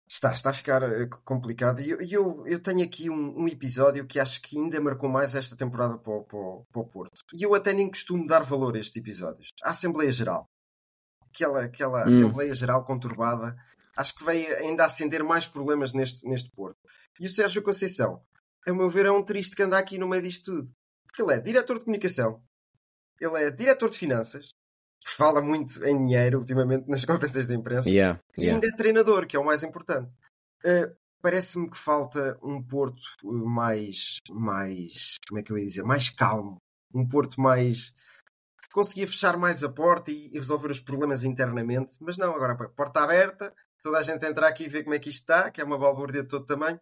Está, 0.08 0.32
está 0.32 0.50
a 0.50 0.54
ficar 0.54 0.82
uh, 0.82 1.08
complicado. 1.24 1.80
E 1.80 1.88
eu, 1.88 2.00
eu, 2.02 2.46
eu, 2.46 2.60
tenho 2.60 2.84
aqui 2.84 3.08
um, 3.08 3.40
um, 3.40 3.48
episódio 3.48 4.06
que 4.06 4.20
acho 4.20 4.42
que 4.42 4.58
ainda 4.58 4.78
marcou 4.78 5.08
mais 5.08 5.34
esta 5.34 5.56
temporada 5.56 5.96
para 5.96 6.12
o, 6.12 6.24
para, 6.24 6.38
para 6.70 6.82
o 6.82 6.86
Porto. 6.86 7.22
E 7.32 7.42
eu 7.42 7.54
até 7.54 7.72
nem 7.72 7.88
costumo 7.88 8.26
dar 8.26 8.42
valor 8.42 8.76
a 8.76 8.78
estes 8.78 8.96
episódios. 8.96 9.48
A 9.62 9.70
Assembleia 9.70 10.12
Geral. 10.12 10.46
Aquela, 11.30 11.64
aquela 11.64 12.04
hum. 12.04 12.08
Assembleia 12.08 12.54
Geral 12.54 12.84
conturbada. 12.84 13.56
Acho 13.96 14.14
que 14.14 14.24
veio 14.24 14.54
ainda 14.58 14.84
acender 14.84 15.24
mais 15.24 15.46
problemas 15.46 15.94
neste, 15.94 16.28
neste 16.28 16.50
Porto. 16.50 16.76
E 17.18 17.26
o 17.26 17.30
Sérgio 17.30 17.62
Conceição, 17.62 18.22
a 18.66 18.72
meu 18.72 18.90
ver, 18.90 19.06
é 19.06 19.10
um 19.10 19.24
triste 19.24 19.56
que 19.56 19.62
anda 19.62 19.78
aqui 19.78 19.96
no 19.96 20.08
meio 20.08 20.22
disto 20.22 20.52
tudo. 20.52 20.70
Porque 21.06 21.22
ele 21.22 21.34
é 21.34 21.40
diretor 21.40 21.78
de 21.78 21.84
comunicação, 21.84 22.42
ele 23.20 23.44
é 23.44 23.50
diretor 23.50 23.90
de 23.90 23.98
finanças, 23.98 24.50
fala 25.10 25.42
muito 25.42 25.84
em 25.84 25.96
dinheiro 25.96 26.38
ultimamente 26.38 26.88
nas 26.88 27.04
conferências 27.06 27.46
de 27.46 27.54
imprensa 27.54 27.88
yeah, 27.88 28.20
yeah. 28.38 28.52
e 28.52 28.54
ainda 28.54 28.66
é 28.66 28.76
treinador, 28.76 29.26
que 29.26 29.36
é 29.36 29.40
o 29.40 29.44
mais 29.44 29.62
importante. 29.62 30.12
Uh, 30.64 30.94
Parece-me 31.22 31.70
que 31.70 31.78
falta 31.78 32.36
um 32.42 32.60
Porto 32.60 33.00
mais, 33.24 34.18
mais, 34.28 35.18
como 35.28 35.38
é 35.38 35.42
que 35.42 35.52
eu 35.52 35.56
ia 35.56 35.64
dizer, 35.64 35.84
mais 35.84 36.10
calmo, 36.10 36.56
um 36.92 37.06
Porto 37.06 37.40
mais 37.40 37.94
que 38.60 38.68
conseguia 38.72 39.06
fechar 39.06 39.36
mais 39.36 39.62
a 39.62 39.68
porta 39.68 40.10
e, 40.10 40.30
e 40.32 40.38
resolver 40.38 40.72
os 40.72 40.80
problemas 40.80 41.22
internamente, 41.22 41.96
mas 42.00 42.18
não, 42.18 42.34
agora 42.34 42.54
a 42.54 42.68
porta 42.68 43.04
aberta, 43.04 43.54
toda 43.80 43.98
a 43.98 44.02
gente 44.02 44.26
entra 44.26 44.48
aqui 44.48 44.64
e 44.64 44.68
vê 44.68 44.82
como 44.82 44.96
é 44.96 44.98
que 44.98 45.10
isto 45.10 45.20
está, 45.20 45.48
que 45.48 45.60
é 45.60 45.64
uma 45.64 45.78
balbúrdia 45.78 46.22
de 46.22 46.28
todo 46.28 46.44
tamanho. 46.44 46.80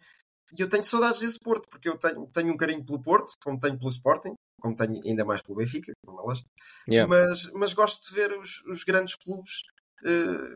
E 0.56 0.62
eu 0.62 0.68
tenho 0.68 0.84
saudades 0.84 1.20
desse 1.20 1.38
Porto, 1.38 1.68
porque 1.68 1.88
eu 1.88 1.98
tenho, 1.98 2.26
tenho 2.28 2.52
um 2.52 2.56
carinho 2.56 2.84
pelo 2.84 3.02
Porto, 3.02 3.34
como 3.44 3.60
tenho 3.60 3.78
pelo 3.78 3.90
Sporting, 3.90 4.34
como 4.60 4.76
tenho 4.76 5.00
ainda 5.04 5.24
mais 5.24 5.42
pelo 5.42 5.58
Benfica, 5.58 5.92
como 6.04 6.20
é 6.20 6.22
lógico. 6.22 6.48
Yeah. 6.88 7.08
Mas, 7.08 7.50
mas 7.52 7.72
gosto 7.72 8.08
de 8.08 8.14
ver 8.14 8.32
os, 8.38 8.62
os 8.66 8.84
grandes 8.84 9.16
clubes 9.16 9.62
uh, 10.04 10.54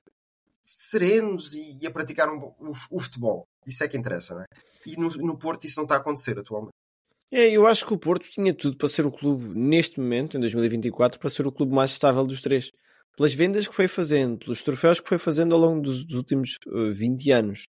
serenos 0.64 1.54
e, 1.54 1.78
e, 1.82 1.87
a 1.87 1.90
praticar 1.90 2.28
um, 2.28 2.38
o, 2.58 2.73
o, 2.90 3.00
futebol. 3.00 3.46
Isso 3.66 3.82
é 3.84 3.88
que 3.88 3.96
interessa, 3.96 4.34
não 4.34 4.42
é? 4.42 4.46
E 4.87 4.96
no, 4.96 5.08
no 5.11 5.38
Porto 5.38 5.64
isso 5.64 5.76
não 5.76 5.84
está 5.84 5.96
a 5.96 5.99
acontecer 5.99 6.38
atualmente. 6.38 6.75
É, 7.30 7.50
eu 7.50 7.66
acho 7.66 7.84
que 7.87 7.92
o 7.92 7.99
Porto 7.99 8.30
tinha 8.30 8.54
tudo 8.54 8.76
para 8.76 8.88
ser 8.88 9.04
o 9.04 9.11
clube, 9.11 9.58
neste 9.58 9.99
momento, 9.99 10.37
em 10.37 10.40
2024, 10.40 11.18
para 11.18 11.30
ser 11.30 11.46
o 11.46 11.52
clube 11.52 11.75
mais 11.75 11.90
estável 11.90 12.25
dos 12.25 12.40
três. 12.40 12.70
Pelas 13.16 13.34
vendas 13.34 13.66
que 13.66 13.75
foi 13.75 13.88
fazendo, 13.88 14.38
pelos 14.38 14.62
troféus 14.62 15.00
que 15.00 15.08
foi 15.08 15.18
fazendo 15.18 15.54
ao 15.54 15.61
longo 15.61 15.80
dos, 15.80 16.04
dos 16.04 16.16
últimos 16.16 16.58
uh, 16.66 16.88
eh, 16.88 16.90
20 16.90 17.30
anos. 17.30 17.64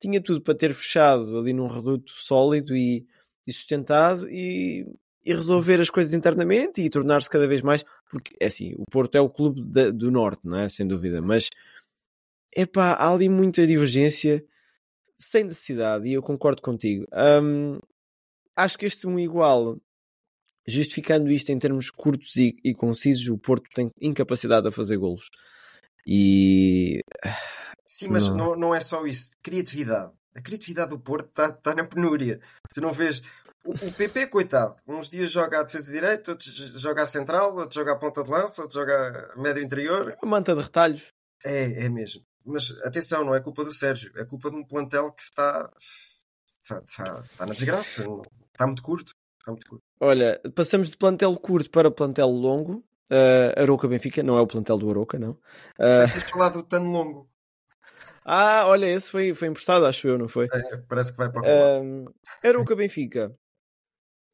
Tinha 0.00 0.20
tudo 0.20 0.42
para 0.42 0.54
ter 0.54 0.74
fechado 0.74 1.38
ali 1.38 1.52
num 1.52 1.68
reduto 1.68 2.12
sólido 2.16 2.74
e, 2.74 3.06
e 3.46 3.52
sustentado 3.52 4.28
e 4.28 4.86
e 5.24 5.32
resolver 5.32 5.80
as 5.80 5.90
coisas 5.90 6.12
internamente 6.14 6.80
e 6.80 6.90
tornar-se 6.90 7.30
cada 7.30 7.46
vez 7.46 7.62
mais. 7.62 7.84
Porque, 8.10 8.34
é 8.40 8.46
assim, 8.46 8.74
o 8.76 8.84
Porto 8.90 9.14
é 9.16 9.20
o 9.20 9.30
clube 9.30 9.62
da, 9.64 9.90
do 9.90 10.10
Norte, 10.10 10.40
não 10.44 10.58
é? 10.58 10.68
Sem 10.68 10.86
dúvida, 10.86 11.20
mas 11.20 11.48
epá, 12.54 12.92
há 12.92 13.10
ali 13.12 13.28
muita 13.28 13.66
divergência. 13.66 14.44
sem 15.18 15.44
necessidade, 15.44 16.08
e 16.08 16.14
eu 16.14 16.22
concordo 16.22 16.60
contigo. 16.62 17.06
Hum, 17.42 17.78
acho 18.56 18.76
que 18.76 18.86
este 18.86 19.06
um 19.06 19.18
igual, 19.18 19.78
justificando 20.66 21.30
isto 21.30 21.50
em 21.50 21.58
termos 21.58 21.90
curtos 21.90 22.36
e, 22.36 22.56
e 22.64 22.74
concisos, 22.74 23.28
o 23.28 23.38
Porto 23.38 23.68
tem 23.74 23.88
incapacidade 24.00 24.66
a 24.68 24.72
fazer 24.72 24.96
golos. 24.96 25.28
E 26.06 27.00
Sim, 27.86 28.08
mas 28.08 28.28
Não. 28.28 28.36
não, 28.36 28.56
não 28.56 28.74
é 28.74 28.80
só 28.80 29.06
isso. 29.06 29.30
Criatividade. 29.42 30.12
A 30.34 30.40
criatividade 30.40 30.90
do 30.90 30.98
Porto 30.98 31.28
está 31.28 31.52
tá 31.52 31.74
na 31.74 31.84
penúria. 31.84 32.40
Tu 32.74 32.80
não 32.80 32.92
vês. 32.92 33.22
O, 33.64 33.72
o 33.72 33.92
PP, 33.92 34.26
coitado, 34.26 34.76
uns 34.88 35.08
dias 35.08 35.30
joga 35.30 35.60
a 35.60 35.62
defesa 35.62 35.86
de 35.86 35.92
direito, 35.92 36.32
outros 36.32 36.52
joga 36.52 37.02
a 37.02 37.06
central, 37.06 37.54
outros 37.54 37.74
joga 37.74 37.92
a 37.92 37.96
ponta 37.96 38.24
de 38.24 38.30
lança, 38.30 38.62
outros 38.62 38.74
joga 38.74 39.32
a 39.34 39.40
médio 39.40 39.62
interior. 39.62 40.16
a 40.20 40.26
manta 40.26 40.54
de 40.54 40.62
retalhos. 40.62 41.12
É, 41.44 41.84
é 41.84 41.88
mesmo. 41.88 42.22
Mas 42.44 42.70
atenção, 42.84 43.24
não 43.24 43.34
é 43.34 43.40
culpa 43.40 43.64
do 43.64 43.72
Sérgio, 43.72 44.12
é 44.16 44.24
culpa 44.24 44.50
de 44.50 44.56
um 44.56 44.64
plantel 44.64 45.12
que 45.12 45.22
está. 45.22 45.70
está, 46.48 46.82
está, 46.84 47.20
está 47.20 47.46
na 47.46 47.52
desgraça. 47.52 48.04
Está 48.52 48.66
muito 48.66 48.82
curto. 48.82 49.14
Está 49.38 49.52
muito 49.52 49.68
curto. 49.68 49.84
Olha, 50.00 50.40
passamos 50.54 50.90
de 50.90 50.96
plantel 50.96 51.36
curto 51.36 51.70
para 51.70 51.90
plantel 51.90 52.28
longo. 52.28 52.84
Uh, 53.10 53.60
Aroca 53.60 53.86
Benfica, 53.86 54.22
não 54.22 54.38
é 54.38 54.40
o 54.40 54.46
plantel 54.46 54.78
do 54.78 54.90
Aroca, 54.90 55.18
não. 55.18 55.32
Uh, 55.78 56.10
Tens 56.10 56.30
falar 56.30 56.48
do 56.48 56.62
Tano 56.62 56.90
Longo. 56.90 57.28
ah, 58.24 58.64
olha, 58.66 58.86
esse 58.86 59.10
foi, 59.10 59.34
foi 59.34 59.48
emprestado, 59.48 59.84
acho 59.84 60.08
eu, 60.08 60.16
não 60.16 60.28
foi? 60.28 60.48
É, 60.50 60.76
parece 60.88 61.12
que 61.12 61.18
vai 61.18 61.30
para 61.30 61.42
o 61.42 61.44
uh, 61.44 61.82
Um, 61.82 62.06
Aroca 62.42 62.74
Benfica. 62.74 63.36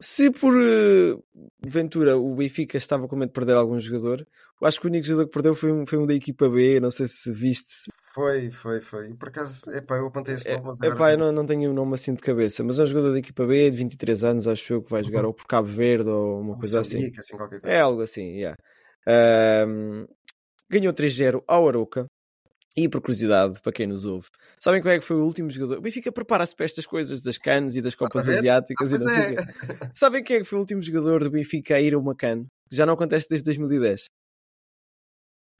Se 0.00 0.30
por 0.30 0.54
uh, 0.54 1.24
ventura 1.66 2.16
o 2.16 2.34
Benfica 2.34 2.78
estava 2.78 3.08
com 3.08 3.16
medo 3.16 3.30
de 3.30 3.34
perder 3.34 3.54
algum 3.54 3.78
jogador, 3.80 4.26
eu 4.60 4.66
acho 4.66 4.80
que 4.80 4.86
o 4.86 4.90
único 4.90 5.06
jogador 5.06 5.26
que 5.26 5.32
perdeu 5.32 5.54
foi 5.54 5.72
um, 5.72 5.86
foi 5.86 5.98
um 5.98 6.06
da 6.06 6.14
equipa 6.14 6.48
B, 6.48 6.80
não 6.80 6.90
sei 6.90 7.06
se 7.08 7.32
viste. 7.32 7.90
Foi, 8.12 8.50
foi, 8.50 8.80
foi. 8.80 9.14
Por 9.14 9.28
acaso, 9.28 9.70
epá, 9.70 9.96
eu 9.96 10.06
apontei 10.06 10.34
esse 10.34 10.50
nome, 10.50 10.66
mas 10.66 10.80
É, 10.80 10.86
epá, 10.88 11.12
eu 11.12 11.18
não, 11.18 11.32
não 11.32 11.46
tenho 11.46 11.70
o 11.70 11.74
nome 11.74 11.94
assim 11.94 12.14
de 12.14 12.22
cabeça, 12.22 12.64
mas 12.64 12.78
é 12.78 12.82
um 12.82 12.86
jogador 12.86 13.12
da 13.12 13.18
equipa 13.18 13.46
B 13.46 13.70
de 13.70 13.76
23 13.76 14.24
anos, 14.24 14.48
acho 14.48 14.72
eu, 14.72 14.82
que 14.82 14.90
vai 14.90 15.02
jogar 15.04 15.24
ou 15.24 15.32
por 15.32 15.46
Cabo 15.46 15.68
Verde 15.68 16.10
ou 16.10 16.40
uma 16.40 16.56
coisa 16.56 16.80
assim. 16.80 17.10
Assim 17.16 17.36
coisa. 17.36 17.60
É 17.64 17.80
algo 17.80 18.02
assim, 18.02 18.36
yeah. 18.36 18.56
Um, 19.66 20.06
ganhou 20.68 20.92
3-0 20.92 21.42
ao 21.46 21.68
Aroca. 21.68 22.06
E 22.80 22.88
por 22.88 23.00
curiosidade, 23.00 23.60
para 23.60 23.72
quem 23.72 23.88
nos 23.88 24.04
ouve, 24.04 24.28
sabem 24.56 24.80
qual 24.80 24.94
é 24.94 25.00
que 25.00 25.04
foi 25.04 25.16
o 25.16 25.24
último 25.24 25.50
jogador? 25.50 25.78
O 25.78 25.80
Benfica 25.80 26.12
prepara-se 26.12 26.54
para 26.54 26.64
estas 26.64 26.86
coisas 26.86 27.24
das 27.24 27.36
canas 27.36 27.74
e 27.74 27.82
das 27.82 27.96
Copas? 27.96 28.28
Asiáticas 28.28 28.92
Ah, 28.92 28.96
e 28.96 28.98
não 29.00 29.08
sei 29.08 29.34
é. 29.34 29.36
Sabem 29.98 30.22
quem 30.22 30.36
é 30.36 30.38
que 30.38 30.44
foi 30.44 30.58
o 30.58 30.60
último 30.60 30.80
jogador 30.80 31.24
do 31.24 31.30
Benfica 31.30 31.74
a 31.74 31.80
ir 31.80 31.94
a 31.94 31.98
uma 31.98 32.14
CAN? 32.14 32.46
Já 32.70 32.86
não 32.86 32.94
acontece 32.94 33.28
desde 33.28 33.46
2010. 33.46 34.04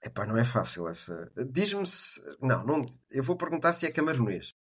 Epá, 0.05 0.27
não 0.27 0.39
é 0.39 0.45
fácil 0.45 0.87
essa. 0.87 1.29
Diz-me 1.51 1.85
se. 1.89 2.21
Não, 2.41 2.65
não, 2.65 2.85
eu 3.11 3.25
vou 3.25 3.37
perguntar 3.37 3.73
se 3.73 3.85
é 3.85 3.91
camaronês. 3.91 4.55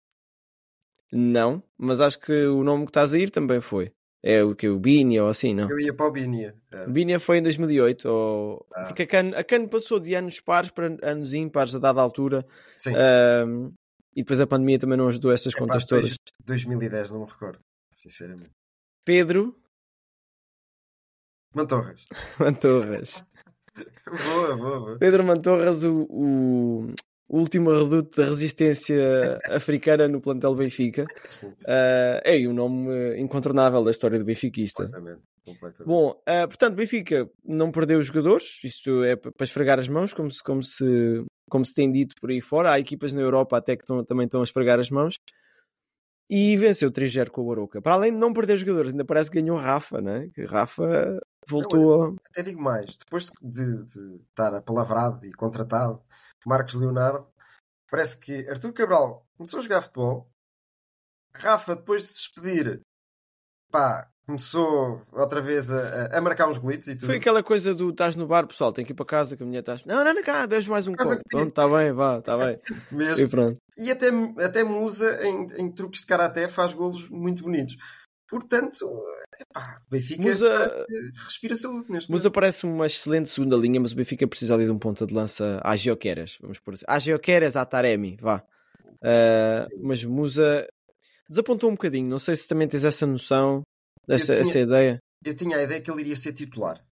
Não, 1.14 1.62
mas 1.78 2.02
acho 2.02 2.18
que 2.18 2.48
o 2.48 2.64
nome 2.64 2.86
que 2.86 2.90
estás 2.90 3.14
a 3.14 3.20
ir 3.20 3.30
também 3.30 3.62
foi. 3.62 3.94
É 4.30 4.44
o 4.44 4.54
que? 4.54 4.68
O 4.68 4.78
Bini 4.78 5.18
ou 5.22 5.30
assim, 5.30 5.54
não? 5.54 5.72
Eu 5.72 5.80
ia 5.80 5.94
para 5.94 6.06
o 6.06 6.12
Binia. 6.12 6.54
O 6.86 6.92
Bini 6.92 7.18
foi 7.18 7.38
em 7.38 7.42
2008. 7.42 8.10
Ou... 8.10 8.68
Ah. 8.76 8.84
Porque 8.88 9.04
a 9.04 9.08
CAN, 9.08 9.30
a 9.34 9.42
CAN 9.42 9.66
passou 9.70 10.02
de 10.02 10.14
anos 10.16 10.42
pares 10.42 10.70
para 10.70 10.98
anos 11.02 11.34
ímpares 11.34 11.74
a 11.74 11.80
dada 11.80 12.02
altura. 12.02 12.46
Sim. 12.78 12.92
Um, 13.48 13.74
e 14.14 14.24
depois 14.24 14.42
a 14.42 14.46
pandemia 14.46 14.78
também 14.78 14.98
não 14.98 15.08
ajudou 15.08 15.32
essas 15.32 15.54
Epá, 15.54 15.62
contas 15.62 15.86
todas. 15.86 16.18
2010, 16.44 17.12
não 17.12 17.22
me 17.22 17.26
recordo. 17.26 17.60
Sinceramente. 17.94 18.52
Pedro 19.06 19.56
Mantorras. 21.56 22.06
Mantorras. 22.38 23.24
boa, 24.26 24.58
boa, 24.58 24.80
boa. 24.82 24.98
Pedro 24.98 25.24
Mantorras, 25.24 25.86
o, 25.86 26.06
o, 26.10 26.94
o 27.30 27.40
último 27.40 27.72
reduto 27.72 28.22
da 28.22 28.28
resistência 28.30 29.38
africana 29.52 30.08
no 30.08 30.22
plantel 30.22 30.56
Benfica. 30.56 31.06
Ah, 31.66 32.22
é 32.24 32.38
um 32.48 32.54
nome 32.54 33.18
incontornável 33.20 33.84
da 33.84 33.92
história 33.92 34.18
do 34.18 34.26
benfiquista. 34.26 34.84
completamente. 34.84 35.22
completamente. 35.46 35.88
Bom, 35.88 36.22
ah, 36.26 36.48
portanto, 36.48 36.76
Benfica 36.76 37.30
não 37.46 37.72
perdeu 37.72 38.00
os 38.00 38.08
jogadores, 38.08 38.64
isto 38.64 39.04
é 39.04 39.16
para 39.16 39.32
esfregar 39.44 39.80
as 39.80 39.88
mãos, 39.88 40.14
como 40.14 40.32
se, 40.32 40.42
como 40.44 40.64
se, 40.64 41.24
como 41.50 41.66
se 41.66 41.74
tem 41.74 41.92
dito 41.92 42.16
por 42.20 42.30
aí 42.30 42.42
fora. 42.42 42.72
Há 42.72 42.80
equipas 42.80 43.14
na 43.14 43.22
Europa 43.22 43.58
até 43.58 43.76
que 43.76 43.84
estão- 43.84 44.04
também 44.06 44.26
estão 44.26 44.42
a 44.42 44.44
esfregar 44.44 44.80
as 44.80 44.90
mãos. 44.90 45.16
E 46.30 46.58
venceu 46.58 46.92
3-0 46.92 47.32
com 47.32 47.42
o 47.44 47.52
Aroca. 47.54 47.82
Para 47.82 47.94
além 47.94 48.12
de 48.12 48.18
não 48.18 48.34
perder 48.34 48.58
jogadores, 48.58 48.92
ainda 48.92 49.06
parece 49.06 49.32
que 49.32 49.40
ganhou 49.42 49.56
Rafa, 49.58 50.02
né? 50.02 50.28
Que 50.34 50.44
Rafa 50.44 51.18
voltou 51.48 52.04
a. 52.04 52.14
Até 52.30 52.44
digo 52.44 52.62
mais, 52.62 52.98
depois 52.98 53.32
de, 53.42 53.86
de 53.86 54.16
estar 54.30 54.54
apalavrado 54.54 55.26
e 55.26 55.32
contratado, 55.32 56.02
Marcos 56.48 56.74
Leonardo, 56.76 57.28
parece 57.92 58.18
que 58.18 58.48
Artur 58.50 58.72
Cabral 58.74 59.28
começou 59.36 59.60
a 59.60 59.64
jogar 59.64 59.82
futebol, 59.82 60.30
Rafa, 61.34 61.76
depois 61.76 62.02
de 62.04 62.08
se 62.08 62.16
despedir, 62.16 62.82
pá, 63.72 64.10
começou 64.26 65.02
outra 65.12 65.40
vez 65.42 65.70
a, 65.72 66.18
a- 66.18 66.22
marcar 66.22 66.48
uns 66.50 66.58
golitos 66.58 66.88
e 66.88 66.96
tudo. 66.96 67.06
Foi 67.08 67.18
aquela 67.18 67.44
coisa 67.44 67.76
do 67.76 67.90
estás 67.92 68.16
no 68.16 68.26
bar, 68.28 68.48
pessoal, 68.48 68.72
tem 68.74 68.84
que 68.86 68.92
ir 68.92 68.96
para 68.96 69.06
casa 69.06 69.38
que 69.38 69.44
a 69.44 69.46
mulher 69.46 69.60
está. 69.60 69.78
Não, 69.86 70.04
não, 70.04 70.14
não, 70.14 70.24
cá, 70.24 70.48
bebes 70.48 70.68
mais 70.68 70.88
um 70.88 70.96
copo. 70.96 71.22
Pronto, 71.30 71.50
está 71.50 71.68
bem, 71.68 71.92
vá, 71.92 72.18
está 72.20 72.38
bem. 72.38 72.58
mesmo. 72.92 73.24
E 73.24 73.28
pronto. 73.28 73.58
E 73.78 73.92
até, 73.92 74.08
até 74.44 74.64
Musa, 74.64 75.20
em, 75.26 75.48
em 75.58 75.72
truques 75.72 76.02
de 76.02 76.08
karaté, 76.08 76.48
faz 76.48 76.74
golos 76.74 77.08
muito 77.10 77.44
bonitos. 77.44 77.76
Portanto, 78.30 78.90
epá, 79.40 79.82
Benfica 79.90 80.22
Musa- 80.22 80.86
que 80.88 81.24
respira 81.24 81.56
saúde 81.56 81.90
neste 81.92 82.12
Musa 82.12 82.30
parece 82.30 82.66
uma 82.66 82.86
excelente 82.86 83.30
segunda 83.30 83.56
linha, 83.56 83.80
mas 83.80 83.94
o 83.94 83.96
Benfica 83.96 84.28
precisa 84.28 84.54
ali 84.54 84.66
de 84.66 84.72
um 84.72 84.78
ponta 84.80 85.06
de 85.06 85.14
lança 85.14 85.62
à 85.64 85.76
Geoqueras, 85.76 86.38
vamos 86.42 86.60
por 86.60 86.74
assim. 86.74 86.84
À 86.88 87.00
Geoqueras, 87.00 87.56
à 87.56 87.66
Taremi, 87.66 88.18
vá. 88.20 88.44
Ah, 89.04 89.62
mas 89.82 90.04
Musa 90.04 90.68
desapontou 91.30 91.70
um 91.70 91.74
bocadinho, 91.74 92.10
não 92.10 92.20
sei 92.20 92.36
se 92.36 92.48
também 92.48 92.68
tens 92.68 92.84
essa 92.84 93.06
noção, 93.06 93.62
essa, 94.10 94.34
tinha- 94.34 94.40
essa 94.40 94.60
ideia. 94.60 95.00
eu 95.26 95.36
tinha 95.36 95.58
a 95.58 95.64
ideia 95.64 95.80
que 95.82 95.90
ele 95.92 96.02
iria 96.02 96.16
ser 96.16 96.34
titular 96.34 96.84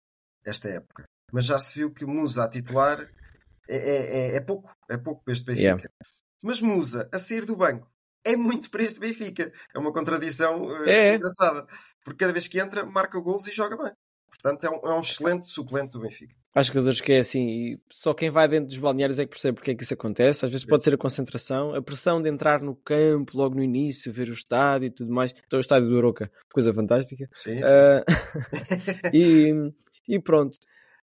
esta 0.44 0.68
época. 0.68 1.04
Mas 1.32 1.46
já 1.46 1.58
se 1.58 1.74
viu 1.74 1.90
que 1.92 2.04
Musa 2.04 2.44
a 2.44 2.48
titular 2.48 3.00
é, 3.68 3.76
é, 3.76 4.18
é- 4.32 4.36
é 4.36 4.40
pouco. 4.40 4.70
É 4.88 4.96
pouco 4.96 5.24
para 5.24 5.32
este 5.32 5.44
Benfica. 5.44 5.62
Yeah. 5.64 5.82
Mas 6.42 6.60
Musa 6.60 7.08
a 7.12 7.18
sair 7.18 7.44
do 7.44 7.56
banco 7.56 7.90
é 8.24 8.36
muito 8.36 8.70
para 8.70 8.82
este 8.82 8.98
Benfica. 9.00 9.52
É 9.74 9.78
uma 9.78 9.92
contradição 9.92 10.70
eh, 10.86 11.10
É. 11.10 11.14
engraçada. 11.16 11.66
Porque 12.04 12.18
cada 12.18 12.32
vez 12.32 12.46
que 12.48 12.58
entra, 12.60 12.84
marca 12.84 13.18
golos 13.20 13.46
e 13.46 13.52
joga 13.52 13.76
bem. 13.76 13.92
Portanto, 14.28 14.64
é 14.64 14.70
um, 14.70 14.92
é 14.92 14.96
um 14.96 15.00
excelente 15.00 15.46
suplente 15.48 15.92
do 15.92 16.00
Benfica. 16.00 16.34
Há 16.54 16.62
jogadores 16.62 17.00
que 17.00 17.12
é 17.12 17.18
assim, 17.18 17.48
e 17.48 17.80
só 17.90 18.12
quem 18.14 18.30
vai 18.30 18.46
dentro 18.46 18.66
dos 18.68 18.78
balneários 18.78 19.18
é 19.18 19.24
que 19.24 19.30
percebe 19.30 19.56
porque 19.56 19.72
é 19.72 19.74
que 19.74 19.82
isso 19.82 19.94
acontece. 19.94 20.44
Às 20.44 20.50
vezes 20.50 20.64
pode 20.66 20.84
ser 20.84 20.94
a 20.94 20.96
concentração, 20.98 21.74
a 21.74 21.82
pressão 21.82 22.20
de 22.22 22.28
entrar 22.28 22.60
no 22.60 22.76
campo 22.76 23.36
logo 23.36 23.54
no 23.56 23.62
início, 23.62 24.12
ver 24.12 24.28
o 24.28 24.32
estádio 24.34 24.86
e 24.86 24.90
tudo 24.90 25.12
mais. 25.12 25.34
Então, 25.46 25.58
o 25.58 25.60
estádio 25.60 25.88
do 25.88 25.96
Oroca, 25.96 26.30
coisa 26.52 26.72
fantástica. 26.72 27.28
Sim, 27.34 27.56
sim, 27.56 27.62
Ah, 27.64 28.04
e, 29.12 29.52
e 30.08 30.18
pronto. 30.20 30.58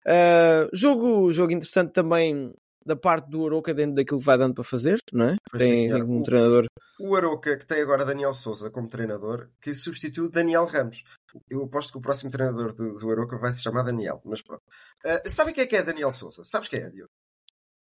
Ah, 0.07 0.69
jogo, 0.73 1.31
jogo 1.33 1.51
interessante 1.51 1.91
também 1.91 2.53
da 2.85 2.95
parte 2.95 3.29
do 3.29 3.41
Oroca 3.41 3.73
dentro 3.73 3.95
daquilo 3.95 4.19
que 4.19 4.25
vai 4.25 4.37
dando 4.37 4.55
para 4.55 4.63
fazer, 4.63 4.97
não 5.13 5.25
é? 5.25 5.31
Sim, 5.33 5.57
Tem, 5.57 5.75
senhor. 5.75 5.99
tem 5.99 6.03
um 6.03 6.19
O- 6.19 6.23
treinador. 6.23 6.65
O 6.99 7.15
Aroca, 7.15 7.57
que 7.57 7.65
tem 7.65 7.81
agora 7.81 8.05
Daniel 8.05 8.33
Souza 8.33 8.69
como 8.69 8.87
treinador, 8.89 9.49
que 9.59 9.73
substitui 9.73 10.29
Daniel 10.29 10.65
Ramos. 10.65 11.03
Eu 11.49 11.63
aposto 11.63 11.91
que 11.91 11.97
o 11.97 12.01
próximo 12.01 12.29
treinador 12.29 12.73
do, 12.73 12.93
do 12.93 13.11
Aroca 13.11 13.37
vai 13.37 13.51
se 13.53 13.61
chamar 13.63 13.83
Daniel, 13.83 14.21
mas 14.25 14.41
pronto. 14.41 14.61
Uh, 15.03 15.29
sabe 15.29 15.53
quem 15.53 15.63
é 15.63 15.67
que 15.67 15.75
é 15.75 15.83
Daniel 15.83 16.11
Souza? 16.11 16.43
Sabes 16.45 16.67
quem 16.69 16.79
é, 16.81 16.89
Diogo? 16.89 17.09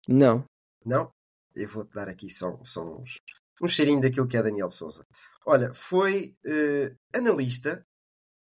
Não. 0.08 0.44
Não? 0.86 1.10
Eu 1.56 1.68
vou-te 1.68 1.94
dar 1.94 2.08
aqui 2.08 2.29
só, 2.29 2.58
só 2.63 2.84
uns, 2.98 3.18
um 3.62 3.68
cheirinho 3.68 4.00
daquilo 4.01 4.27
que 4.27 4.38
é 4.38 4.44
Daniel 4.44 4.70
Souza. 4.70 5.03
Olha, 5.46 5.74
foi 5.74 6.34
uh, 6.46 6.96
analista 7.13 7.82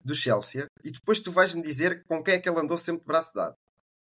do 0.03 0.15
Chelsea 0.15 0.65
e 0.83 0.91
depois 0.91 1.19
tu 1.19 1.31
vais-me 1.31 1.61
dizer 1.61 2.03
com 2.07 2.23
quem 2.23 2.35
é 2.35 2.39
que 2.39 2.49
ele 2.49 2.59
andou 2.59 2.77
sempre 2.77 3.01
de 3.01 3.07
braço 3.07 3.31
dado. 3.33 3.55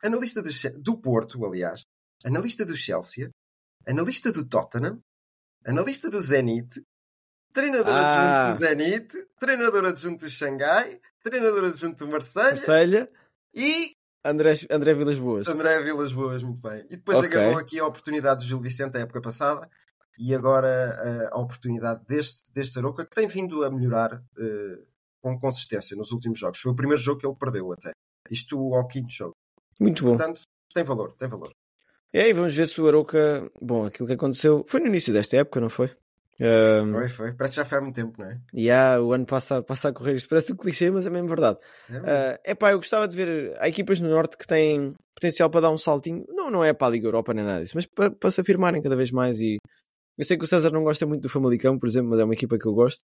Analista 0.02 0.42
Che- 0.50 0.70
do 0.70 0.98
Porto, 0.98 1.44
aliás. 1.44 1.80
Analista 2.24 2.64
do 2.64 2.76
Chelsea. 2.76 3.30
Analista 3.86 4.30
do 4.32 4.46
Tottenham. 4.46 5.02
Analista 5.66 6.10
do 6.10 6.20
Zenit. 6.20 6.82
Treinador 7.52 7.94
Ah. 7.94 8.48
adjunto 8.48 8.52
do 8.52 8.58
Zenit. 8.66 9.26
Treinador 9.38 9.84
adjunto 9.86 10.24
do 10.24 10.30
Xangai. 10.30 11.00
Treinador 11.22 11.64
adjunto 11.64 12.04
do 12.04 12.10
Marselha. 12.10 12.50
Marselha, 12.50 13.10
E 13.54 13.94
André, 14.24 14.52
André 14.70 14.94
Vilas 14.94 15.18
Boas. 15.18 15.48
André 15.48 15.80
Vilas 15.80 16.12
Boas, 16.12 16.42
muito 16.42 16.60
bem. 16.60 16.80
E 16.88 16.96
depois 16.96 17.18
Ok. 17.18 17.28
agarrou 17.28 17.58
aqui 17.58 17.80
a 17.80 17.86
oportunidade 17.86 18.40
do 18.44 18.46
Gil 18.48 18.60
Vicente 18.60 18.96
a 18.96 19.00
época 19.00 19.20
passada 19.20 19.68
e 20.18 20.32
agora 20.34 20.68
eh, 20.68 21.28
a 21.32 21.38
oportunidade 21.38 22.04
deste, 22.06 22.52
deste 22.52 22.78
Aroca 22.78 23.04
que 23.04 23.14
tem 23.16 23.26
vindo 23.26 23.64
a 23.64 23.70
melhorar 23.70 24.22
eh, 24.38 24.78
com 25.20 25.38
consistência 25.40 25.96
nos 25.96 26.12
últimos 26.12 26.38
jogos. 26.38 26.60
Foi 26.60 26.70
o 26.70 26.76
primeiro 26.76 27.02
jogo 27.02 27.18
que 27.20 27.26
ele 27.26 27.34
perdeu 27.36 27.72
até. 27.72 27.90
Isto 28.30 28.56
ao 28.74 28.86
quinto 28.86 29.10
jogo. 29.10 29.34
Muito 29.80 30.04
bom. 30.04 30.10
Portanto, 30.10 30.42
tem 30.72 30.84
valor, 30.84 31.12
tem 31.16 31.26
valor. 31.28 31.50
E 32.12 32.18
aí 32.18 32.32
vamos 32.32 32.54
ver 32.54 32.66
se 32.66 32.80
o 32.80 32.88
Aroca. 32.88 33.50
Bom, 33.60 33.86
aquilo 33.86 34.06
que 34.06 34.14
aconteceu 34.14 34.64
foi 34.66 34.80
no 34.80 34.86
início 34.86 35.12
desta 35.12 35.36
época, 35.36 35.60
não 35.60 35.68
foi? 35.68 35.90
Um, 36.40 36.92
Foi, 36.92 37.08
foi. 37.10 37.32
Parece 37.34 37.54
que 37.54 37.60
já 37.60 37.64
foi 37.66 37.78
há 37.78 37.80
muito 37.82 37.94
tempo, 37.94 38.14
não 38.18 38.26
é? 38.26 38.40
e 38.54 38.70
há, 38.70 38.98
o 38.98 39.12
ano 39.12 39.26
passa, 39.26 39.62
passa 39.62 39.90
a 39.90 39.92
correr. 39.92 40.14
Isto 40.16 40.30
parece 40.30 40.52
um 40.54 40.56
clichê, 40.56 40.90
mas 40.90 41.04
é 41.04 41.10
mesmo 41.10 41.28
verdade. 41.28 41.58
É, 41.90 42.40
é 42.44 42.54
pá, 42.54 42.72
eu 42.72 42.78
gostava 42.78 43.06
de 43.06 43.14
ver. 43.14 43.54
Há 43.60 43.68
equipas 43.68 44.00
no 44.00 44.08
Norte 44.08 44.38
que 44.38 44.46
têm 44.46 44.94
potencial 45.14 45.50
para 45.50 45.60
dar 45.60 45.70
um 45.70 45.76
saltinho. 45.76 46.24
Não, 46.30 46.50
não 46.50 46.64
é 46.64 46.72
para 46.72 46.86
a 46.86 46.90
Liga 46.90 47.06
Europa 47.06 47.34
nem 47.34 47.44
nada 47.44 47.60
disso, 47.60 47.74
mas 47.74 47.84
para, 47.84 48.10
para 48.10 48.30
se 48.30 48.40
afirmarem 48.40 48.80
cada 48.80 48.96
vez 48.96 49.10
mais 49.10 49.38
e, 49.38 49.58
Eu 50.16 50.24
sei 50.24 50.38
que 50.38 50.44
o 50.44 50.46
César 50.46 50.70
não 50.70 50.82
gosta 50.82 51.04
muito 51.04 51.20
do 51.20 51.28
Famalicão, 51.28 51.78
por 51.78 51.86
exemplo, 51.86 52.08
mas 52.08 52.20
é 52.20 52.24
uma 52.24 52.34
equipa 52.34 52.58
que 52.58 52.66
eu 52.66 52.72
gosto. 52.72 53.02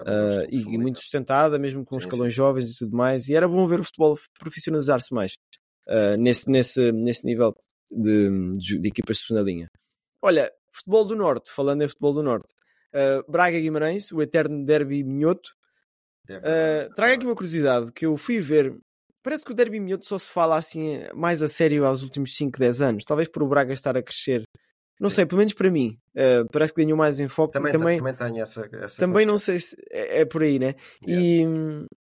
Uh, 0.00 0.48
e 0.50 0.78
muito 0.78 0.98
sustentada, 0.98 1.58
mesmo 1.58 1.84
com 1.84 2.00
sim, 2.00 2.06
escalões 2.06 2.32
sim. 2.32 2.36
jovens 2.36 2.70
e 2.70 2.78
tudo 2.78 2.96
mais. 2.96 3.28
E 3.28 3.34
era 3.34 3.46
bom 3.46 3.66
ver 3.66 3.80
o 3.80 3.84
futebol 3.84 4.18
profissionalizar-se 4.40 5.12
mais 5.12 5.34
uh, 5.88 6.18
nesse, 6.18 6.48
nesse, 6.48 6.90
nesse 6.90 7.26
nível 7.26 7.54
de, 7.92 8.52
de, 8.52 8.78
de, 8.78 8.88
equipas 8.88 9.18
de 9.18 9.22
segunda 9.24 9.44
linha. 9.44 9.68
Olha, 10.20 10.50
futebol 10.70 11.04
do 11.04 11.16
Norte, 11.16 11.50
falando 11.50 11.82
em 11.82 11.88
futebol 11.88 12.14
do 12.14 12.22
Norte, 12.22 12.52
uh, 12.94 13.30
Braga 13.30 13.58
Guimarães, 13.58 14.10
o 14.12 14.22
eterno 14.22 14.64
derby 14.64 15.04
minhoto. 15.04 15.50
Uh, 16.30 16.92
trago 16.94 17.14
aqui 17.14 17.26
uma 17.26 17.34
curiosidade 17.34 17.92
que 17.92 18.06
eu 18.06 18.16
fui 18.16 18.40
ver. 18.40 18.74
Parece 19.22 19.44
que 19.44 19.52
o 19.52 19.54
derby 19.54 19.78
minhoto 19.78 20.06
só 20.06 20.18
se 20.18 20.28
fala 20.28 20.56
assim 20.56 21.00
mais 21.14 21.42
a 21.42 21.48
sério 21.48 21.84
aos 21.84 22.02
últimos 22.02 22.34
5, 22.34 22.58
10 22.58 22.80
anos. 22.80 23.04
Talvez 23.04 23.28
por 23.28 23.42
o 23.42 23.48
Braga 23.48 23.74
estar 23.74 23.96
a 23.96 24.02
crescer 24.02 24.44
não 25.02 25.10
Sim. 25.10 25.16
sei, 25.16 25.26
pelo 25.26 25.38
menos 25.40 25.52
para 25.52 25.68
mim, 25.68 25.98
uh, 26.14 26.48
parece 26.52 26.72
que 26.72 26.80
ganhou 26.80 26.96
mais 26.96 27.18
enfoque. 27.18 27.54
Também, 27.54 27.72
também, 27.72 27.98
também 27.98 28.14
tenho 28.14 28.40
essa, 28.40 28.68
essa 28.72 29.00
Também 29.00 29.26
não 29.26 29.36
sei 29.36 29.60
se 29.60 29.74
é, 29.90 30.20
é 30.20 30.24
por 30.24 30.44
aí, 30.44 30.60
né? 30.60 30.76
Yeah. 31.04 31.26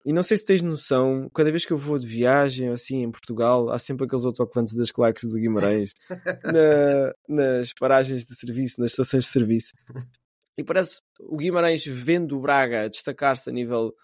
E, 0.05 0.11
e 0.11 0.13
não 0.13 0.25
sei 0.25 0.37
se 0.37 0.45
tens 0.45 0.63
noção, 0.63 1.31
cada 1.33 1.49
vez 1.53 1.65
que 1.65 1.73
eu 1.73 1.77
vou 1.77 1.97
de 1.97 2.09
viagem 2.09 2.71
assim 2.71 3.05
em 3.05 3.11
Portugal, 3.13 3.71
há 3.71 3.79
sempre 3.79 4.05
aqueles 4.05 4.25
autocolantes 4.25 4.75
das 4.75 4.91
claques 4.91 5.29
do 5.29 5.37
Guimarães 5.37 5.93
na, 6.43 7.15
nas 7.29 7.73
paragens 7.73 8.25
de 8.25 8.35
serviço, 8.35 8.81
nas 8.81 8.91
estações 8.91 9.27
de 9.27 9.31
serviço. 9.31 9.75
E 10.57 10.65
parece 10.65 11.01
o 11.21 11.37
Guimarães 11.37 11.87
vendo 11.87 12.37
o 12.37 12.41
Braga 12.41 12.91
destacar-se 12.91 13.49
a 13.49 13.53
nível. 13.53 13.95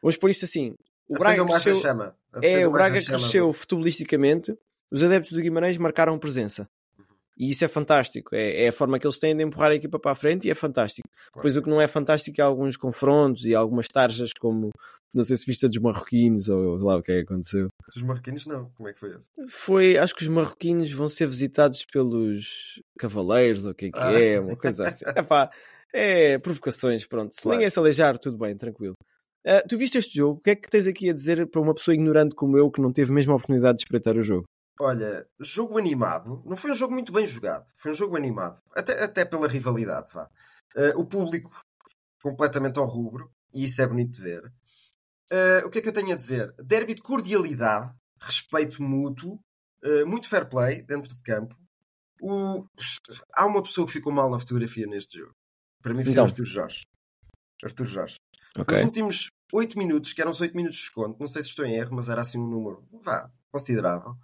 Vamos 0.00 0.16
pôr 0.16 0.30
isto 0.30 0.44
assim: 0.44 0.76
o 1.08 1.14
Braga 1.14 1.44
cresceu, 1.44 1.74
chama. 1.80 2.14
É, 2.40 2.64
o 2.64 2.70
Braga 2.70 3.02
cresceu 3.02 3.52
futebolisticamente, 3.52 4.56
os 4.88 5.02
adeptos 5.02 5.32
do 5.32 5.40
Guimarães 5.40 5.76
marcaram 5.78 6.16
presença. 6.16 6.68
E 7.40 7.50
isso 7.52 7.64
é 7.64 7.68
fantástico. 7.68 8.34
É, 8.34 8.64
é, 8.64 8.68
a 8.68 8.72
forma 8.72 8.98
que 8.98 9.06
eles 9.06 9.18
têm 9.18 9.34
de 9.34 9.42
empurrar 9.42 9.70
a 9.70 9.74
equipa 9.74 9.98
para 9.98 10.12
a 10.12 10.14
frente 10.14 10.46
e 10.46 10.50
é 10.50 10.54
fantástico. 10.54 11.08
Depois 11.34 11.56
o 11.56 11.62
que 11.62 11.70
não 11.70 11.80
é 11.80 11.88
fantástico 11.88 12.38
é 12.38 12.44
alguns 12.44 12.76
confrontos 12.76 13.46
e 13.46 13.54
algumas 13.54 13.88
tarjas 13.88 14.30
como 14.38 14.70
não 15.14 15.24
sei 15.24 15.38
se 15.38 15.46
vista 15.46 15.66
dos 15.66 15.78
marroquinos 15.78 16.50
ou 16.50 16.76
lá 16.76 16.96
o 16.96 17.02
que 17.02 17.10
é 17.10 17.14
que 17.16 17.22
aconteceu. 17.22 17.68
Dos 17.94 18.02
marroquinos 18.02 18.44
não, 18.44 18.70
como 18.76 18.90
é 18.90 18.92
que 18.92 18.98
foi 18.98 19.16
isso? 19.16 19.26
Foi, 19.48 19.96
acho 19.96 20.14
que 20.14 20.22
os 20.22 20.28
marroquinos 20.28 20.92
vão 20.92 21.08
ser 21.08 21.26
visitados 21.26 21.86
pelos 21.90 22.80
cavaleiros 22.98 23.64
ou 23.64 23.72
o 23.72 23.74
que 23.74 23.86
é 23.86 23.90
que 23.90 23.98
ah. 23.98 24.12
é, 24.12 24.38
uma 24.38 24.54
coisa 24.54 24.86
assim. 24.86 25.06
Epá, 25.16 25.50
é 25.94 26.38
provocações, 26.38 27.06
pronto. 27.06 27.34
Se 27.34 27.40
claro. 27.40 27.56
ninguém 27.56 27.70
se 27.70 27.78
aleijar, 27.78 28.18
tudo 28.18 28.36
bem, 28.36 28.54
tranquilo. 28.54 28.94
Uh, 29.46 29.66
tu 29.66 29.78
viste 29.78 29.96
este 29.96 30.18
jogo, 30.18 30.38
o 30.38 30.42
que 30.42 30.50
é 30.50 30.54
que 30.54 30.68
tens 30.68 30.86
aqui 30.86 31.08
a 31.08 31.14
dizer 31.14 31.46
para 31.46 31.62
uma 31.62 31.74
pessoa 31.74 31.94
ignorante 31.94 32.34
como 32.34 32.58
eu 32.58 32.70
que 32.70 32.82
não 32.82 32.92
teve 32.92 33.10
mesmo 33.10 33.32
a 33.32 33.36
oportunidade 33.36 33.78
de 33.78 33.84
espreitar 33.84 34.14
o 34.18 34.22
jogo? 34.22 34.44
Olha, 34.80 35.28
jogo 35.38 35.76
animado. 35.76 36.42
Não 36.46 36.56
foi 36.56 36.70
um 36.70 36.74
jogo 36.74 36.94
muito 36.94 37.12
bem 37.12 37.26
jogado. 37.26 37.70
Foi 37.76 37.92
um 37.92 37.94
jogo 37.94 38.16
animado. 38.16 38.62
Até, 38.74 39.04
até 39.04 39.24
pela 39.26 39.46
rivalidade, 39.46 40.10
vá. 40.10 40.24
Uh, 40.74 40.98
o 40.98 41.04
público 41.04 41.50
completamente 42.22 42.78
ao 42.78 42.86
rubro. 42.86 43.30
E 43.52 43.64
isso 43.64 43.82
é 43.82 43.86
bonito 43.86 44.12
de 44.12 44.22
ver. 44.22 44.46
Uh, 45.30 45.66
o 45.66 45.70
que 45.70 45.80
é 45.80 45.82
que 45.82 45.88
eu 45.88 45.92
tenho 45.92 46.12
a 46.12 46.16
dizer? 46.16 46.54
Derby 46.58 46.94
de 46.94 47.02
cordialidade, 47.02 47.92
respeito 48.18 48.82
mútuo, 48.82 49.38
uh, 49.84 50.06
muito 50.06 50.30
fair 50.30 50.48
play 50.48 50.82
dentro 50.82 51.14
de 51.14 51.22
campo. 51.22 51.54
O... 52.22 52.64
Há 53.34 53.44
uma 53.44 53.62
pessoa 53.62 53.86
que 53.86 53.92
ficou 53.92 54.10
mal 54.10 54.30
na 54.30 54.38
fotografia 54.38 54.86
neste 54.86 55.18
jogo. 55.18 55.34
Para 55.82 55.92
mim 55.92 56.04
foi 56.04 56.12
então. 56.12 56.24
Arthur 56.24 56.46
Jorge. 56.46 56.86
Arthur 57.62 57.84
Jorge. 57.84 58.16
Okay. 58.58 58.78
Os 58.78 58.84
últimos 58.84 59.30
8 59.52 59.78
minutos, 59.78 60.14
que 60.14 60.22
eram 60.22 60.30
os 60.30 60.40
8 60.40 60.56
minutos 60.56 60.78
de 60.78 60.84
desconto, 60.84 61.20
não 61.20 61.28
sei 61.28 61.42
se 61.42 61.50
estou 61.50 61.66
em 61.66 61.74
erro, 61.74 61.94
mas 61.94 62.08
era 62.08 62.22
assim 62.22 62.38
um 62.38 62.48
número, 62.48 62.88
vá, 63.02 63.30
considerável. 63.50 64.16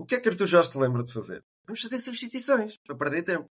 O 0.00 0.06
que 0.06 0.14
é 0.14 0.20
que 0.20 0.30
Arthur 0.30 0.46
Jorge 0.46 0.72
te 0.72 0.78
lembra 0.78 1.04
de 1.04 1.12
fazer? 1.12 1.44
Vamos 1.66 1.82
fazer 1.82 1.98
substituições 1.98 2.78
para 2.86 2.96
perder 2.96 3.22
tempo. 3.22 3.44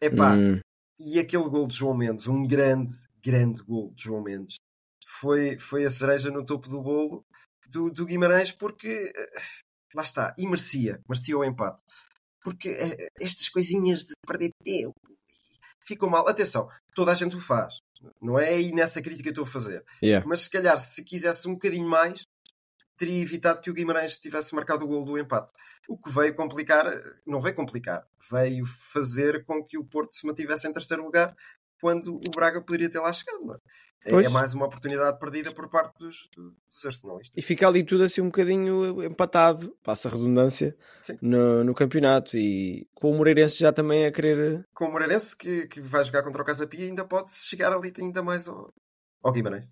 Epá, 0.00 0.34
hum. 0.34 0.58
e 0.98 1.20
aquele 1.20 1.48
gol 1.48 1.68
de 1.68 1.76
João 1.76 1.96
Mendes, 1.96 2.26
um 2.26 2.44
grande, 2.44 2.92
grande 3.22 3.62
gol 3.62 3.92
de 3.94 4.02
João 4.02 4.24
Mendes, 4.24 4.56
foi, 5.06 5.56
foi 5.60 5.84
a 5.84 5.90
cereja 5.90 6.32
no 6.32 6.44
topo 6.44 6.68
do 6.68 6.82
bolo 6.82 7.24
do, 7.68 7.90
do 7.90 8.04
Guimarães 8.04 8.50
porque 8.50 9.12
eh, 9.16 9.42
lá 9.94 10.02
está, 10.02 10.34
e 10.36 10.46
merecia, 10.46 11.00
merecia 11.08 11.38
o 11.38 11.44
empate. 11.44 11.82
Porque 12.42 12.68
uh, 12.68 13.06
estas 13.20 13.48
coisinhas 13.48 14.00
de 14.00 14.14
perder 14.26 14.50
tempo 14.64 14.94
ficam 15.86 16.08
mal. 16.08 16.26
Atenção, 16.26 16.68
toda 16.92 17.12
a 17.12 17.14
gente 17.14 17.36
o 17.36 17.40
faz. 17.40 17.76
Não 18.20 18.36
é 18.36 18.48
aí 18.48 18.72
nessa 18.72 19.00
crítica 19.00 19.32
que 19.32 19.38
eu 19.38 19.42
estou 19.42 19.44
a 19.44 19.62
fazer. 19.62 19.84
Yeah. 20.02 20.26
Mas 20.26 20.40
se 20.40 20.50
calhar, 20.50 20.78
se 20.80 21.04
quisesse 21.04 21.46
um 21.46 21.52
bocadinho 21.52 21.88
mais, 21.88 22.22
teria 23.02 23.20
evitado 23.20 23.60
que 23.60 23.68
o 23.68 23.74
Guimarães 23.74 24.16
tivesse 24.16 24.54
marcado 24.54 24.84
o 24.84 24.88
gol 24.88 25.04
do 25.04 25.18
empate. 25.18 25.52
O 25.88 25.98
que 25.98 26.08
veio 26.08 26.32
complicar, 26.36 26.86
não 27.26 27.40
veio 27.40 27.56
complicar, 27.56 28.06
veio 28.30 28.64
fazer 28.64 29.44
com 29.44 29.64
que 29.64 29.76
o 29.76 29.84
Porto 29.84 30.14
se 30.14 30.24
mantivesse 30.24 30.68
em 30.68 30.72
terceiro 30.72 31.02
lugar 31.02 31.34
quando 31.80 32.14
o 32.14 32.30
Braga 32.30 32.60
poderia 32.60 32.88
ter 32.88 33.00
lá 33.00 33.12
chegado. 33.12 33.60
É? 34.04 34.24
é, 34.24 34.28
mais 34.28 34.54
uma 34.54 34.66
oportunidade 34.66 35.18
perdida 35.18 35.50
por 35.52 35.68
parte 35.68 35.98
dos, 35.98 36.28
dos 36.36 36.86
arsenalistas. 36.86 37.36
E 37.36 37.42
fica 37.42 37.66
ali 37.66 37.82
tudo 37.82 38.04
assim 38.04 38.20
um 38.20 38.26
bocadinho 38.26 39.02
empatado, 39.02 39.76
passa 39.82 40.08
a 40.08 40.12
redundância, 40.12 40.76
no, 41.20 41.64
no, 41.64 41.74
campeonato. 41.74 42.36
E 42.36 42.86
com 42.94 43.10
o 43.10 43.14
Moreirense 43.16 43.58
já 43.58 43.72
também 43.72 44.06
a 44.06 44.12
querer. 44.12 44.64
Com 44.72 44.86
o 44.86 44.92
Moreirense 44.92 45.36
que, 45.36 45.66
que 45.66 45.80
vai 45.80 46.04
jogar 46.04 46.22
contra 46.22 46.40
o 46.40 46.44
Casa 46.44 46.68
Pia, 46.68 46.86
ainda 46.86 47.04
pode 47.04 47.34
chegar 47.34 47.72
ali 47.72 47.92
ainda 47.98 48.22
mais 48.22 48.46
ao, 48.46 48.72
ao 49.22 49.32
Guimarães. 49.32 49.66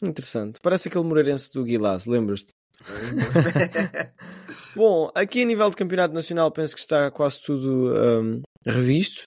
Interessante. 0.00 0.60
Parece 0.60 0.88
aquele 0.88 1.04
Moreirense 1.04 1.52
do 1.52 1.62
Guilás, 1.62 2.06
lembras-te? 2.06 2.50
Bom, 4.76 5.10
aqui 5.14 5.42
a 5.42 5.44
nível 5.44 5.70
de 5.70 5.76
campeonato 5.76 6.14
nacional 6.14 6.50
penso 6.50 6.74
que 6.74 6.80
está 6.80 7.10
quase 7.10 7.40
tudo 7.42 7.92
um, 7.94 8.42
revisto. 8.66 9.24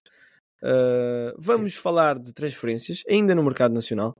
Uh, 0.63 1.35
vamos 1.37 1.75
Sim. 1.75 1.81
falar 1.81 2.19
de 2.19 2.33
transferências, 2.33 3.03
ainda 3.09 3.35
no 3.35 3.43
mercado 3.43 3.73
nacional. 3.73 4.15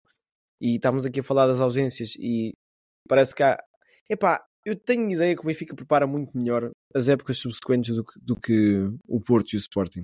E 0.62 0.76
estamos 0.76 1.06
aqui 1.06 1.20
a 1.20 1.24
falar 1.24 1.48
das 1.48 1.60
ausências 1.60 2.16
e 2.18 2.54
parece 3.08 3.36
que 3.36 3.44
há. 3.44 3.58
Epá, 4.10 4.44
eu 4.66 4.76
tenho 4.76 5.10
ideia 5.10 5.36
que 5.36 5.42
o 5.42 5.46
Benfica 5.46 5.76
prepara 5.76 6.08
muito 6.08 6.38
melhor 6.38 6.72
as 6.94 7.08
épocas 7.08 7.38
subsequentes 7.38 7.96
do 7.96 8.04
que, 8.04 8.20
do 8.20 8.36
que 8.36 8.90
o 9.08 9.20
Porto 9.20 9.54
e 9.54 9.58
o 9.58 9.60
Sporting. 9.60 10.04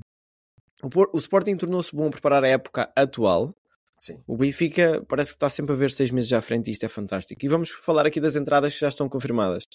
O, 0.83 0.89
o 1.13 1.17
Sporting 1.17 1.55
tornou-se 1.57 1.95
bom 1.95 2.07
a 2.07 2.11
preparar 2.11 2.43
a 2.43 2.47
época 2.47 2.91
atual, 2.95 3.53
Sim. 4.01 4.23
O 4.25 4.35
Benfica 4.35 5.05
parece 5.07 5.29
que 5.29 5.35
está 5.35 5.47
sempre 5.47 5.73
a 5.73 5.75
ver 5.75 5.91
seis 5.91 6.09
meses 6.09 6.33
à 6.33 6.41
frente 6.41 6.69
e 6.69 6.71
isto 6.71 6.83
é 6.83 6.89
fantástico. 6.89 7.45
E 7.45 7.47
vamos 7.47 7.69
falar 7.69 8.03
aqui 8.03 8.19
das 8.19 8.35
entradas 8.35 8.73
que 8.73 8.79
já 8.79 8.89
estão 8.89 9.07
confirmadas. 9.07 9.65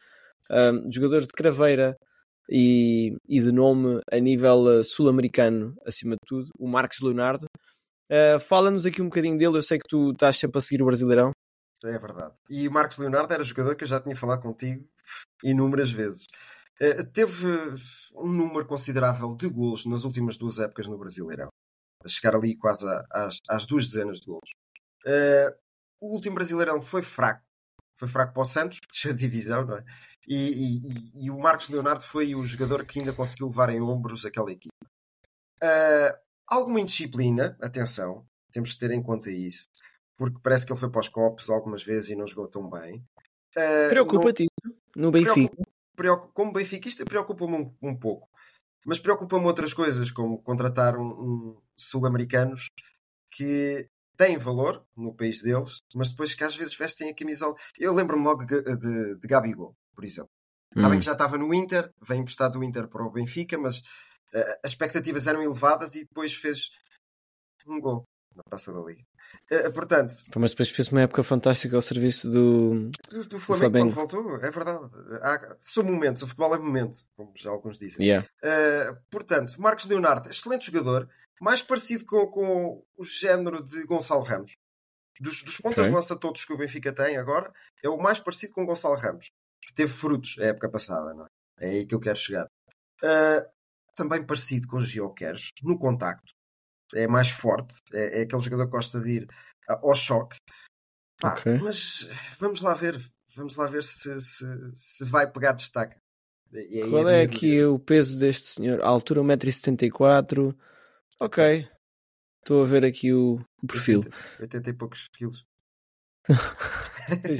Um, 0.50 0.90
jogadores 0.90 1.28
de 1.28 1.32
craveira 1.32 1.96
e, 2.50 3.16
e 3.28 3.40
de 3.40 3.52
nome 3.52 4.00
a 4.10 4.18
nível 4.18 4.64
uh, 4.64 4.82
sul-americano, 4.82 5.76
acima 5.86 6.16
de 6.16 6.26
tudo, 6.26 6.50
o 6.58 6.66
Marcos 6.66 6.98
Leonardo. 7.00 7.46
Uh, 8.10 8.40
Fala-nos 8.40 8.84
aqui 8.84 9.00
um 9.00 9.04
bocadinho 9.04 9.38
dele. 9.38 9.58
Eu 9.58 9.62
sei 9.62 9.78
que 9.78 9.86
tu 9.88 10.10
estás 10.10 10.36
sempre 10.36 10.58
a 10.58 10.60
seguir 10.60 10.82
o 10.82 10.86
Brasileirão. 10.86 11.30
É 11.84 11.96
verdade. 11.96 12.34
E 12.50 12.66
o 12.66 12.72
Marcos 12.72 12.98
Leonardo 12.98 13.32
era 13.32 13.44
jogador 13.44 13.76
que 13.76 13.84
eu 13.84 13.88
já 13.88 14.00
tinha 14.00 14.16
falado 14.16 14.42
contigo 14.42 14.84
inúmeras 15.44 15.92
vezes. 15.92 16.26
Uh, 16.82 17.06
teve 17.12 17.46
um 18.16 18.32
número 18.32 18.66
considerável 18.66 19.36
de 19.36 19.48
golos 19.48 19.86
nas 19.86 20.02
últimas 20.02 20.36
duas 20.36 20.58
épocas 20.58 20.88
no 20.88 20.98
Brasileirão 20.98 21.48
chegar 22.06 22.34
ali 22.34 22.56
quase 22.56 22.84
às, 23.10 23.38
às 23.48 23.66
duas 23.66 23.86
dezenas 23.86 24.20
de 24.20 24.26
golos. 24.26 24.50
Uh, 25.04 25.54
o 26.00 26.14
último 26.14 26.34
Brasileirão 26.34 26.82
foi 26.82 27.02
fraco, 27.02 27.42
foi 27.96 28.08
fraco 28.08 28.34
para 28.34 28.42
o 28.42 28.46
Santos, 28.46 28.78
que 28.90 29.08
a 29.08 29.12
divisão, 29.12 29.64
não 29.64 29.76
é? 29.76 29.84
E, 30.28 30.34
e, 30.34 31.24
e, 31.24 31.30
o 31.30 31.38
Marcos 31.38 31.68
Leonardo 31.68 32.04
foi 32.04 32.34
o 32.34 32.44
jogador 32.44 32.84
que 32.84 32.98
ainda 32.98 33.12
conseguiu 33.12 33.46
levar 33.46 33.70
em 33.70 33.80
ombros 33.80 34.24
aquela 34.24 34.50
equipa. 34.50 34.74
Uh, 35.62 36.18
alguma 36.48 36.80
indisciplina, 36.80 37.56
atenção, 37.62 38.26
temos 38.50 38.70
de 38.70 38.78
ter 38.78 38.90
em 38.90 39.02
conta 39.02 39.30
isso, 39.30 39.68
porque 40.16 40.38
parece 40.42 40.66
que 40.66 40.72
ele 40.72 40.80
foi 40.80 40.90
para 40.90 41.00
os 41.00 41.08
copos 41.08 41.48
algumas 41.48 41.84
vezes 41.84 42.10
e 42.10 42.16
não 42.16 42.26
jogou 42.26 42.48
tão 42.48 42.68
bem. 42.68 43.04
Uh, 43.56 43.88
Preocupa-te 43.88 44.46
no 44.96 45.12
Benfica. 45.12 45.34
Preocupa, 45.34 45.62
preocupa, 45.94 46.32
como 46.34 46.52
benfiquista, 46.52 47.04
preocupa-me 47.04 47.54
um, 47.54 47.76
um 47.80 47.96
pouco. 47.96 48.28
Mas 48.84 48.98
preocupa-me 48.98 49.46
outras 49.46 49.72
coisas, 49.72 50.10
como 50.10 50.42
contratar 50.42 50.96
um, 50.96 51.06
um 51.06 51.62
sul-americanos 51.76 52.70
que 53.30 53.88
têm 54.16 54.38
valor 54.38 54.84
no 54.96 55.14
país 55.14 55.42
deles, 55.42 55.82
mas 55.94 56.10
depois 56.10 56.34
que 56.34 56.44
às 56.44 56.56
vezes 56.56 56.76
vestem 56.76 57.10
a 57.10 57.14
camisola. 57.14 57.54
Eu 57.78 57.92
lembro-me 57.92 58.24
logo 58.24 58.44
de, 58.44 58.62
de, 58.62 59.18
de 59.18 59.28
Gabigol, 59.28 59.76
por 59.94 60.04
exemplo. 60.04 60.30
Hum. 60.74 60.80
Está 60.80 60.88
bem 60.88 60.98
que 60.98 61.04
já 61.04 61.12
estava 61.12 61.36
no 61.36 61.52
Inter, 61.52 61.92
vem 62.02 62.20
emprestado 62.20 62.58
do 62.58 62.64
Inter 62.64 62.88
para 62.88 63.04
o 63.04 63.10
Benfica, 63.10 63.58
mas 63.58 63.78
uh, 63.78 64.58
as 64.64 64.70
expectativas 64.70 65.26
eram 65.26 65.42
elevadas 65.42 65.94
e 65.94 66.00
depois 66.00 66.34
fez 66.34 66.70
um 67.66 67.80
gol 67.80 68.06
na 68.36 68.42
taça 68.48 68.72
da 68.72 68.80
Liga. 68.80 69.02
Uh, 69.50 69.72
portanto, 69.72 70.14
mas 70.36 70.50
depois 70.52 70.70
fez 70.70 70.88
uma 70.88 71.02
época 71.02 71.22
fantástica 71.22 71.74
ao 71.74 71.82
serviço 71.82 72.28
do, 72.28 72.90
do, 73.10 73.24
do, 73.26 73.40
Flamengo, 73.40 73.88
do 73.88 73.94
Flamengo. 73.94 73.94
quando 73.94 73.94
voltou, 73.94 74.36
é 74.36 74.50
verdade. 74.50 74.90
Há, 75.22 75.56
são 75.58 75.84
momentos, 75.84 76.22
o 76.22 76.26
futebol 76.26 76.54
é 76.54 76.58
momento, 76.58 76.98
como 77.16 77.32
já 77.36 77.50
alguns 77.50 77.78
dizem. 77.78 78.06
Yeah. 78.06 78.26
Uh, 78.42 78.96
portanto, 79.10 79.54
Marcos 79.58 79.86
Leonardo, 79.86 80.28
excelente 80.28 80.66
jogador, 80.66 81.08
mais 81.40 81.62
parecido 81.62 82.04
com, 82.04 82.26
com 82.26 82.84
o 82.96 83.04
género 83.04 83.62
de 83.62 83.84
Gonçalo 83.84 84.22
Ramos. 84.22 84.52
Dos, 85.20 85.42
dos 85.42 85.56
pontas 85.56 85.78
okay. 85.78 85.90
de 85.90 85.96
lança 85.96 86.14
todos 86.14 86.44
que 86.44 86.52
o 86.52 86.58
Benfica 86.58 86.92
tem 86.92 87.16
agora, 87.16 87.50
é 87.82 87.88
o 87.88 87.96
mais 87.96 88.20
parecido 88.20 88.52
com 88.52 88.66
Gonçalo 88.66 88.96
Ramos, 88.96 89.30
que 89.62 89.72
teve 89.72 89.92
frutos 89.92 90.36
a 90.38 90.44
época 90.44 90.68
passada, 90.68 91.14
não 91.14 91.24
é? 91.24 91.28
É 91.58 91.68
aí 91.70 91.86
que 91.86 91.94
eu 91.94 92.00
quero 92.00 92.18
chegar. 92.18 92.46
Uh, 93.02 93.56
também 93.94 94.24
parecido 94.24 94.68
com 94.68 94.80
Gio 94.80 95.12
Queres, 95.14 95.50
no 95.62 95.78
contacto, 95.78 96.34
é 96.94 97.06
mais 97.06 97.28
forte, 97.28 97.74
é, 97.92 98.20
é 98.20 98.22
aquele 98.22 98.42
jogador 98.42 98.66
que 98.66 98.72
gosta 98.72 99.00
de 99.00 99.10
ir 99.10 99.28
ao 99.66 99.94
choque. 99.94 100.36
Pá, 101.20 101.32
Ok. 101.32 101.58
Mas 101.58 102.08
vamos 102.38 102.60
lá 102.60 102.74
ver, 102.74 103.00
vamos 103.34 103.56
lá 103.56 103.66
ver 103.66 103.82
se, 103.82 104.20
se, 104.20 104.44
se 104.74 105.04
vai 105.04 105.30
pegar 105.30 105.52
destaque. 105.52 105.96
Qual 106.88 107.08
é 107.08 107.24
minha 107.24 107.24
aqui 107.24 107.64
o 107.64 107.78
peso 107.78 108.18
deste 108.18 108.46
senhor? 108.46 108.80
A 108.80 108.86
altura 108.86 109.20
1,74m. 109.20 110.56
Ok. 111.20 111.68
Estou 112.40 112.62
a 112.62 112.66
ver 112.66 112.84
aqui 112.84 113.12
o, 113.12 113.40
o 113.62 113.66
perfil. 113.66 113.98
80, 113.98 114.16
80 114.40 114.70
e 114.70 114.72
poucos 114.72 115.08
quilos. 115.08 115.44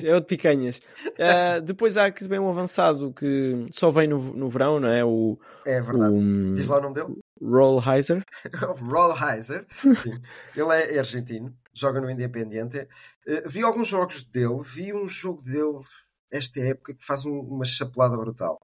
É 0.04 0.14
o 0.14 0.20
de 0.20 0.26
picanhas. 0.26 0.80
Ah, 1.18 1.58
depois 1.60 1.96
há 1.96 2.06
aqui 2.06 2.20
também 2.22 2.38
um 2.38 2.48
avançado 2.48 3.12
que 3.12 3.64
só 3.72 3.90
vem 3.90 4.06
no, 4.08 4.18
no 4.34 4.48
verão, 4.48 4.78
não 4.80 4.88
é? 4.88 5.04
O, 5.04 5.38
É 5.66 5.80
verdade. 5.80 6.14
o 6.14 6.54
Diz 6.54 6.68
lá 6.68 6.78
o 6.78 6.82
nome 6.82 6.94
dele? 6.94 7.18
Rollheiser. 7.42 8.22
Rollheiser. 8.80 9.66
Sim. 10.02 10.20
Ele 10.54 10.72
é 10.72 10.98
argentino, 10.98 11.54
joga 11.74 12.00
no 12.00 12.10
Independiente. 12.10 12.88
Eh, 13.26 13.42
vi 13.46 13.62
alguns 13.62 13.88
jogos 13.88 14.24
dele, 14.24 14.62
vi 14.64 14.92
um 14.94 15.08
jogo 15.08 15.42
dele 15.42 15.78
esta 16.32 16.60
época 16.60 16.94
que 16.94 17.04
faz 17.04 17.24
um- 17.24 17.40
uma 17.40 17.64
chapelada 17.64 18.16
brutal. 18.16 18.58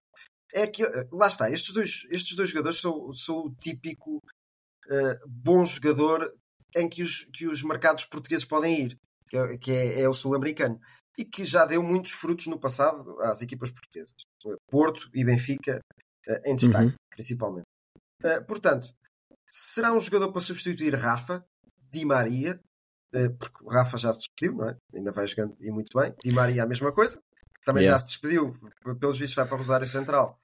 É 0.52 0.66
que, 0.66 0.84
eh, 0.84 1.06
lá 1.12 1.26
está, 1.26 1.50
estes 1.50 1.72
dois, 1.74 2.06
estes 2.10 2.34
dois 2.36 2.48
jogadores 2.50 2.80
são, 2.80 3.12
são 3.12 3.36
o 3.46 3.54
típico 3.58 4.20
eh, 4.90 5.18
bom 5.26 5.64
jogador 5.64 6.32
em 6.74 6.88
que 6.88 7.02
os, 7.02 7.24
que 7.32 7.46
os 7.46 7.62
mercados 7.62 8.04
portugueses 8.04 8.44
podem 8.44 8.82
ir, 8.84 8.98
que 9.32 9.36
é, 9.38 9.56
que 9.58 9.70
é- 9.72 10.00
é 10.02 10.08
o 10.08 10.12
sul-americano. 10.12 10.78
E 11.18 11.24
que 11.24 11.44
já 11.44 11.64
deu 11.64 11.82
muitos 11.82 12.12
frutos 12.12 12.46
no 12.46 12.58
passado 12.58 13.18
às 13.22 13.40
equipas 13.42 13.70
portuguesas. 13.70 14.14
Porto 14.70 15.08
e 15.14 15.24
Benfica 15.24 15.80
eh, 16.28 16.42
em 16.50 16.54
destaque, 16.56 16.86
Uhum. 16.86 16.94
principalmente. 17.10 17.66
Eh, 18.22 18.40
portanto, 18.42 18.88
será 19.48 19.92
um 19.92 19.98
jogador 20.00 20.30
para 20.32 20.40
substituir 20.40 20.94
Rafa, 20.94 21.44
Di 21.90 22.04
Maria, 22.04 22.60
eh, 23.14 23.28
porque 23.30 23.64
o 23.64 23.68
Rafa 23.68 23.96
já 23.98 24.12
se 24.12 24.20
despediu, 24.20 24.56
não 24.58 24.68
é? 24.68 24.76
Ainda 24.94 25.10
vai 25.12 25.26
jogando 25.26 25.56
e 25.60 25.70
muito 25.70 25.98
bem. 25.98 26.14
Di 26.22 26.30
Maria 26.30 26.62
a 26.62 26.66
mesma 26.66 26.92
coisa, 26.92 27.18
também 27.64 27.82
Yeah. 27.82 27.98
já 27.98 28.04
se 28.06 28.12
despediu, 28.12 28.52
pelos 29.00 29.18
vistos 29.18 29.34
vai 29.34 29.44
para 29.46 29.54
o 29.54 29.58
Rosário 29.58 29.86
Central 29.86 30.38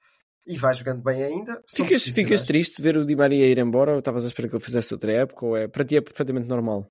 e 0.45 0.57
vai 0.57 0.73
jogando 0.75 1.01
bem 1.01 1.23
ainda. 1.23 1.63
Ficas, 1.67 2.03
ficas 2.03 2.43
triste 2.43 2.81
ver 2.81 2.97
o 2.97 3.05
Di 3.05 3.15
Maria 3.15 3.47
ir 3.47 3.57
embora 3.57 3.93
ou 3.93 3.99
estavas 3.99 4.23
a 4.25 4.27
esperar 4.27 4.49
que 4.49 4.55
ele 4.55 4.63
fizesse 4.63 4.93
outra 4.93 5.11
época? 5.13 5.45
Ou 5.45 5.55
é, 5.57 5.67
para 5.67 5.85
ti 5.85 5.95
é 5.95 6.01
perfeitamente 6.01 6.47
normal? 6.47 6.85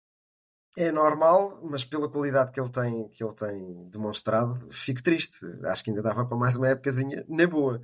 É 0.77 0.93
normal, 0.93 1.61
mas 1.65 1.85
pela 1.85 2.09
qualidade 2.09 2.53
que 2.53 2.61
ele 2.61 2.71
tem, 2.71 3.09
que 3.09 3.25
ele 3.25 3.35
tem 3.35 3.89
demonstrado, 3.91 4.69
fico 4.71 5.03
triste. 5.03 5.39
Acho 5.65 5.83
que 5.83 5.91
ainda 5.91 6.03
dava 6.03 6.25
para 6.27 6.37
mais 6.37 6.55
uma 6.57 6.69
épocazinha 6.69 7.25
na 7.29 7.47
boa. 7.47 7.81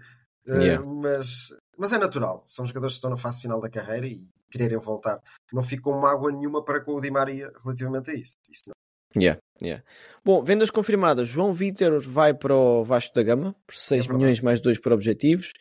Eh, 0.47 0.53
Yeah. 0.65 0.85
mas, 0.87 1.49
mas 1.79 1.91
é 1.93 1.99
natural. 1.99 2.43
São 2.45 2.67
jogadores 2.67 2.93
que 2.95 2.99
estão 2.99 3.11
na 3.11 3.17
fase 3.17 3.41
final 3.41 3.61
da 3.61 3.71
carreira 3.71 4.07
e 4.07 4.29
quererem 4.51 4.79
voltar. 4.79 5.19
Não 5.53 5.63
fico 5.63 5.91
com 5.91 5.99
mágoa 5.99 6.31
nenhuma 6.31 6.63
para 6.63 6.81
com 6.85 6.93
o 6.93 7.01
Di 7.01 7.11
Maria 7.11 7.51
relativamente 7.65 8.11
a 8.11 8.15
isso. 8.15 8.37
Isso 8.51 8.65
não. 8.69 8.75
Yeah, 9.23 9.41
yeah. 9.63 9.83
Bom, 10.25 10.43
vendas 10.43 10.71
confirmadas. 10.71 11.29
João 11.29 11.53
Vitor 11.53 12.01
vai 12.01 12.35
para 12.35 12.55
o 12.55 12.85
Vasco 12.85 13.15
da 13.15 13.23
Gama 13.23 13.55
por 13.67 13.75
6 13.75 14.03
verdade. 14.07 14.19
milhões 14.19 14.41
mais 14.41 14.61
2 14.61 14.79
por 14.81 14.93
objetivos. 14.93 15.53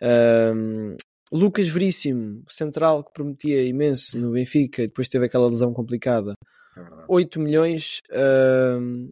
Ahm, 0.00 0.94
Lucas 1.32 1.68
Veríssimo, 1.68 2.42
central 2.48 3.02
que 3.04 3.12
prometia 3.12 3.62
imenso 3.64 4.18
no 4.18 4.30
Benfica 4.32 4.82
e 4.82 4.86
depois 4.86 5.08
teve 5.08 5.26
aquela 5.26 5.48
lesão 5.48 5.72
complicada. 5.74 6.34
É 6.78 6.82
verdade. 6.82 7.04
8 7.08 7.40
milhões 7.40 8.00
ahm, 8.12 9.10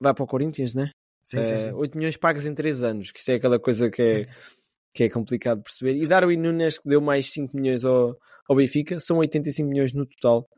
vai 0.00 0.14
para 0.14 0.24
o 0.24 0.26
Corinthians, 0.26 0.74
né? 0.74 0.90
Sim, 1.22 1.44
sim, 1.44 1.56
sim. 1.56 1.68
Eh, 1.68 1.74
8 1.74 1.96
milhões 1.96 2.16
pagos 2.16 2.44
em 2.44 2.54
3 2.54 2.82
anos, 2.82 3.12
que 3.12 3.20
isso 3.20 3.30
é 3.30 3.34
aquela 3.34 3.58
coisa 3.58 3.88
que 3.90 4.02
é, 4.02 4.26
que 4.92 5.04
é 5.04 5.08
complicado 5.08 5.58
de 5.58 5.64
perceber. 5.64 5.96
E 5.96 6.06
Darwin 6.06 6.38
Nunes, 6.38 6.78
que 6.78 6.88
deu 6.88 7.00
mais 7.00 7.30
5 7.30 7.56
milhões 7.56 7.84
ao, 7.84 8.16
ao 8.48 8.56
Benfica, 8.56 8.98
são 8.98 9.18
85 9.18 9.68
milhões 9.68 9.92
no 9.92 10.06
total. 10.06 10.48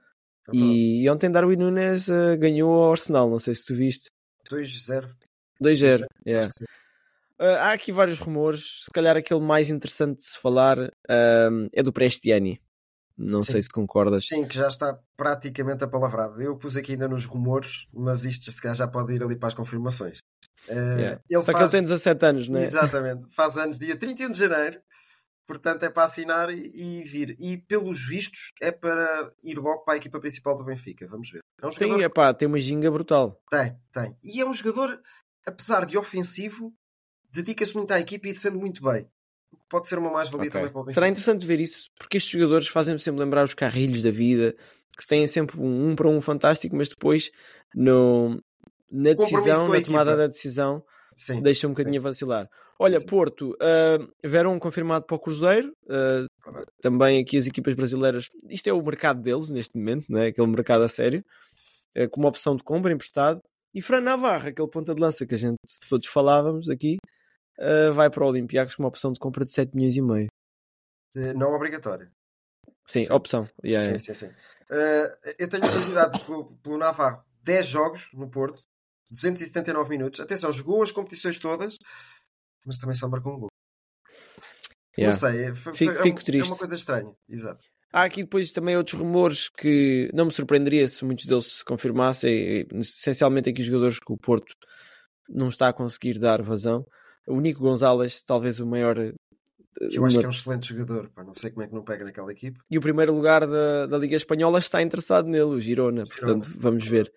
É 0.49 0.53
verdade. 0.53 0.75
E 0.75 1.11
ontem 1.11 1.31
Darwin 1.31 1.57
Nunes 1.57 2.09
eh, 2.09 2.37
ganhou 2.37 2.73
ao 2.73 2.93
Arsenal, 2.93 3.29
não 3.29 3.39
sei 3.39 3.55
se 3.55 3.67
tu 3.67 3.75
viste. 3.75 4.11
2-0. 4.51 5.09
2-0. 5.63 6.07
yeah. 6.27 6.51
Sim. 6.51 6.65
Eh, 7.39 7.57
há 7.57 7.73
aqui 7.73 7.93
vários 7.93 8.19
rumores. 8.19 8.85
Se 8.85 8.91
calhar 8.91 9.17
aquele 9.17 9.41
mais 9.41 9.69
interessante 9.69 10.19
de 10.19 10.25
se 10.25 10.39
falar 10.39 10.79
ehm, 11.09 11.69
é 11.73 11.83
do 11.83 11.93
Prestiani. 11.93 12.61
Não 13.17 13.41
Sim. 13.41 13.53
sei 13.53 13.63
se 13.63 13.69
concordas. 13.69 14.27
Sim, 14.27 14.47
que 14.47 14.57
já 14.57 14.69
está 14.69 14.99
praticamente 15.17 15.85
apalavrado. 15.85 16.41
Eu 16.43 16.57
pus 16.57 16.77
aqui 16.77 16.93
ainda 16.93 17.09
nos 17.09 17.25
rumores, 17.25 17.87
mas 17.93 18.25
isto 18.25 18.51
se 18.51 18.61
calhar 18.61 18.75
já 18.77 18.89
pode 18.89 19.15
ir 19.15 19.23
ali 19.23 19.37
para 19.37 19.49
as 19.49 19.55
confirmações. 19.55 20.19
Eh, 20.69 20.75
Yeah. 20.75 21.21
ele 21.29 21.43
Só 21.45 21.53
que 21.53 21.59
faz... 21.59 21.75
ele 21.75 21.83
tem 21.83 21.89
17 21.91 22.27
anos, 22.27 22.49
não 22.49 22.59
é? 22.61 22.63
Exatamente. 22.63 23.27
Faz 23.35 23.57
anos 23.57 23.79
dia 23.79 23.97
31 23.97 24.31
de 24.31 24.39
janeiro. 24.39 24.81
Portanto, 25.45 25.83
é 25.83 25.91
para 25.91 26.05
assinar 26.05 26.51
e, 26.51 26.71
e 27.01 27.03
vir. 27.03 27.37
E 27.39 27.57
pelos 27.59 28.07
vistos, 28.07 28.53
é 28.61 28.71
para 28.71 29.33
ir 29.43 29.57
logo 29.59 29.81
para 29.85 29.95
a 29.95 29.97
equipa 29.97 30.21
principal 30.21 30.57
do 30.57 30.65
Benfica. 30.65 31.07
Vamos 31.09 31.31
ver. 31.31 31.41
É 31.61 31.67
um 31.67 31.71
jogador. 31.71 31.95
Tem, 31.97 32.05
epá, 32.05 32.33
tem 32.33 32.47
uma 32.49 32.61
ginga 32.61 32.91
brutal. 32.91 33.41
Tem, 33.51 33.77
tem. 33.93 34.17
E 34.23 34.41
é 34.41 34.47
um 34.47 34.53
jogador, 34.53 35.01
apesar 35.45 35.85
de 35.85 35.99
ofensivo, 35.99 36.73
dedica-se 37.31 37.75
muito 37.77 37.91
à 37.93 37.99
equipa 38.01 38.29
e 38.29 38.33
defende 38.33 38.57
muito 38.57 38.83
bem. 38.83 39.07
Pode 39.73 39.89
ser 39.89 39.99
uma 39.99 40.11
mais-valia 40.11 40.49
Ok. 40.49 40.51
também 40.51 40.71
para 40.71 40.81
o 40.81 40.85
Benfica. 40.85 40.95
Será 40.95 41.09
interessante 41.09 41.47
ver 41.47 41.59
isso, 41.59 41.89
porque 41.99 42.19
estes 42.19 42.31
jogadores 42.31 42.69
fazem-me 42.69 43.01
sempre 43.01 43.25
lembrar 43.25 43.43
os 43.43 43.55
carrilhos 43.55 44.03
da 44.03 44.11
vida, 44.11 44.55
que 44.99 45.07
têm 45.07 45.27
sempre 45.27 45.59
um 45.59 45.89
um 45.89 45.97
para 45.97 46.09
um 46.09 46.21
fantástico, 46.21 46.77
mas 46.77 46.91
depois 46.91 47.31
no, 47.75 48.39
na 48.91 49.15
decisão, 49.15 49.69
com 49.69 49.73
na 49.73 49.81
tomada 49.81 50.11
equipa. 50.11 50.17
da 50.17 50.27
decisão, 50.27 50.85
Sim. 51.17 51.41
deixa 51.41 51.67
um 51.67 51.71
bocadinho 51.71 52.01
a 52.01 52.03
vacilar. 52.03 52.51
Olha, 52.79 53.01
Sim. 53.01 53.07
Porto, 53.07 53.53
uh, 53.53 54.13
Verão 54.23 54.59
confirmado 54.59 55.07
para 55.07 55.17
o 55.17 55.19
Cruzeiro, 55.19 55.73
uh, 55.87 56.67
também 56.83 57.23
aqui 57.23 57.39
as 57.39 57.47
equipas 57.47 57.73
brasileiras, 57.73 58.29
isto 58.51 58.67
é 58.67 58.75
o 58.75 58.83
mercado 58.83 59.23
deles 59.23 59.51
neste 59.51 59.75
momento, 59.75 60.05
né? 60.13 60.27
aquele 60.27 60.49
mercado 60.49 60.85
a 60.85 60.89
sério, 60.89 61.25
uh, 61.97 62.11
como 62.11 62.29
opção 62.29 62.57
de 62.57 62.63
compra 62.63 62.93
emprestado. 62.93 63.41
E 63.75 63.81
Fran 63.81 64.03
Navarra, 64.03 64.51
aquele 64.51 64.69
ponta 64.69 64.95
de 64.95 65.01
lança 65.01 65.25
que 65.25 65.35
a 65.35 65.39
gente 65.39 65.57
todos 65.89 66.07
falávamos 66.09 66.69
aqui, 66.69 66.99
uh, 67.59 67.93
vai 67.95 68.09
para 68.11 68.25
o 68.25 68.29
Olympiacos 68.29 68.75
com 68.75 68.83
uma 68.83 68.89
opção 68.89 69.13
de 69.13 69.19
compra 69.21 69.45
de 69.45 69.51
7 69.51 69.75
milhões 69.75 69.97
e 69.97 70.03
meio. 70.03 70.29
Eh, 71.15 71.35
Não 71.35 71.53
obrigatório. 71.55 72.11
Sim, 72.87 73.05
Sim. 73.05 73.13
opção. 73.13 73.49
Yeah, 73.65 73.99
Sim, 73.99 74.13
sim, 74.13 74.27
sim. 74.27 74.35
Eh, 74.71 75.35
eu 75.39 75.49
tenho 75.49 75.63
curiosidade 75.63 76.19
pelo, 76.25 76.57
pelo 76.59 76.79
Navarro. 76.79 77.23
10 77.43 77.67
jogos 77.67 78.09
no 78.15 78.31
Porto, 78.31 78.63
279 79.11 79.89
minutos. 79.91 80.21
Atenção, 80.21 80.53
jogou 80.53 80.83
as 80.83 80.93
competições 80.93 81.39
todas, 81.39 81.77
mas 82.65 82.79
também 82.79 82.95
só 82.95 83.09
marcou 83.09 83.35
um 83.35 83.41
gol. 83.41 83.49
yeah. 84.97 85.13
Não 85.13 85.13
sei, 85.13 85.45
é- 85.47 85.55
foi- 85.55 85.75
Fico- 85.75 85.93
foi- 85.93 86.01
é, 86.01 86.05
fico 86.05 86.21
é 86.21 86.25
triste. 86.25 86.49
uma 86.51 86.57
coisa 86.59 86.75
estranha. 86.75 87.13
Exato. 87.29 87.63
Há 87.93 88.05
aqui 88.05 88.23
depois 88.23 88.51
também 88.53 88.75
outros 88.77 88.99
rumores 88.99 89.49
que 89.51 90.11
não 90.15 90.25
me 90.27 90.33
surpreenderia 90.33 90.89
se 90.89 91.05
muitos 91.05 91.27
deles 91.27 91.59
se 91.59 91.65
confirmassem. 91.65 92.67
Essencialmente 92.81 93.51
aqui 93.51 93.61
os 93.61 93.67
jogadores 93.67 93.99
que 93.99 94.11
o 94.13 94.17
Porto 94.17 94.55
não 95.29 95.49
está 95.49 95.69
a 95.69 95.73
conseguir 95.75 96.19
dar 96.19 96.41
vazão. 96.41 96.87
O 97.27 97.41
Nico 97.41 97.61
Gonzalez, 97.61 98.23
talvez 98.23 98.59
o 98.61 98.67
maior. 98.67 98.99
eh, 98.99 99.13
eu 99.93 100.05
acho 100.05 100.19
que 100.19 100.25
é 100.25 100.29
um 100.29 100.31
excelente 100.31 100.69
jogador. 100.69 101.11
Pá. 101.11 101.23
Não 101.25 101.35
sei 101.35 101.51
como 101.51 101.63
é 101.63 101.69
que 101.69 101.75
não 101.75 101.83
pega 101.85 102.05
naquela 102.05 102.31
equipe. 102.33 102.59
E 102.71 102.79
o 102.79 102.81
primeiro 102.81 103.15
lugar 103.15 103.47
da, 103.47 103.87
da 103.87 103.99
Liga 103.99 104.17
Espanhola 104.17 104.59
está 104.59 104.83
interessado 104.83 105.27
nele, 105.29 105.45
o 105.45 105.61
Girona. 105.61 106.05
Portanto, 106.05 106.51
vamos 106.57 106.87
ver. 106.87 107.13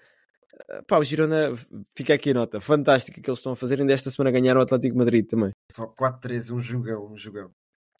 Ah, 0.69 0.81
Pá, 0.87 0.97
o 0.97 1.03
Girona, 1.03 1.53
fica 1.95 2.13
aqui 2.13 2.31
a 2.31 2.33
nota. 2.33 2.61
Fantástica 2.61 3.19
que 3.21 3.29
eles 3.29 3.39
estão 3.39 3.53
a 3.53 3.55
fazer. 3.55 3.79
Ainda 3.81 3.93
esta 3.93 4.09
semana 4.11 4.31
ganharam 4.31 4.59
o 4.59 4.63
Atlético 4.63 4.97
Madrid 4.97 5.27
também. 5.27 5.51
Só 5.73 5.85
4-3, 5.87 6.55
um 6.55 6.59
jogão, 6.61 7.11
um 7.11 7.17
jogão. 7.17 7.49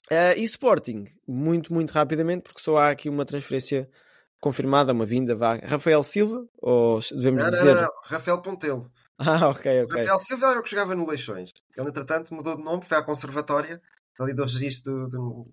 Ah, 0.10 0.36
e 0.38 0.44
Sporting, 0.44 1.06
muito, 1.28 1.74
muito 1.74 1.91
rapidamente, 1.91 2.44
porque 2.44 2.62
só 2.62 2.78
há 2.78 2.89
aqui 2.91 3.10
uma 3.10 3.26
transferência 3.26 3.89
confirmada, 4.39 4.94
uma 4.94 5.06
vinda. 5.06 5.36
Vá. 5.36 5.56
Rafael 5.56 6.04
Silva, 6.04 6.46
ou 6.62 7.00
devemos 7.12 7.41
Não, 7.41 7.50
não, 7.52 7.58
dizer. 7.58 7.74
não, 7.76 7.82
não. 7.82 7.89
Rafael 8.04 8.41
Pontelo. 8.41 8.91
Ah, 9.19 9.47
ok, 9.47 9.84
ok. 9.84 9.97
Rafael 10.01 10.19
Silva 10.19 10.51
era 10.51 10.60
o 10.60 10.63
que 10.63 10.71
jogava 10.71 10.93
no 10.93 11.08
Leixões. 11.08 11.51
Ele, 11.78 11.88
entretanto, 11.88 12.34
mudou 12.34 12.58
de 12.58 12.63
nome, 12.63 12.84
foi 12.84 12.97
à 12.97 13.01
Conservatória, 13.01 13.82
ali 14.19 14.34
do 14.34 14.43
registro 14.43 15.08
do, 15.08 15.45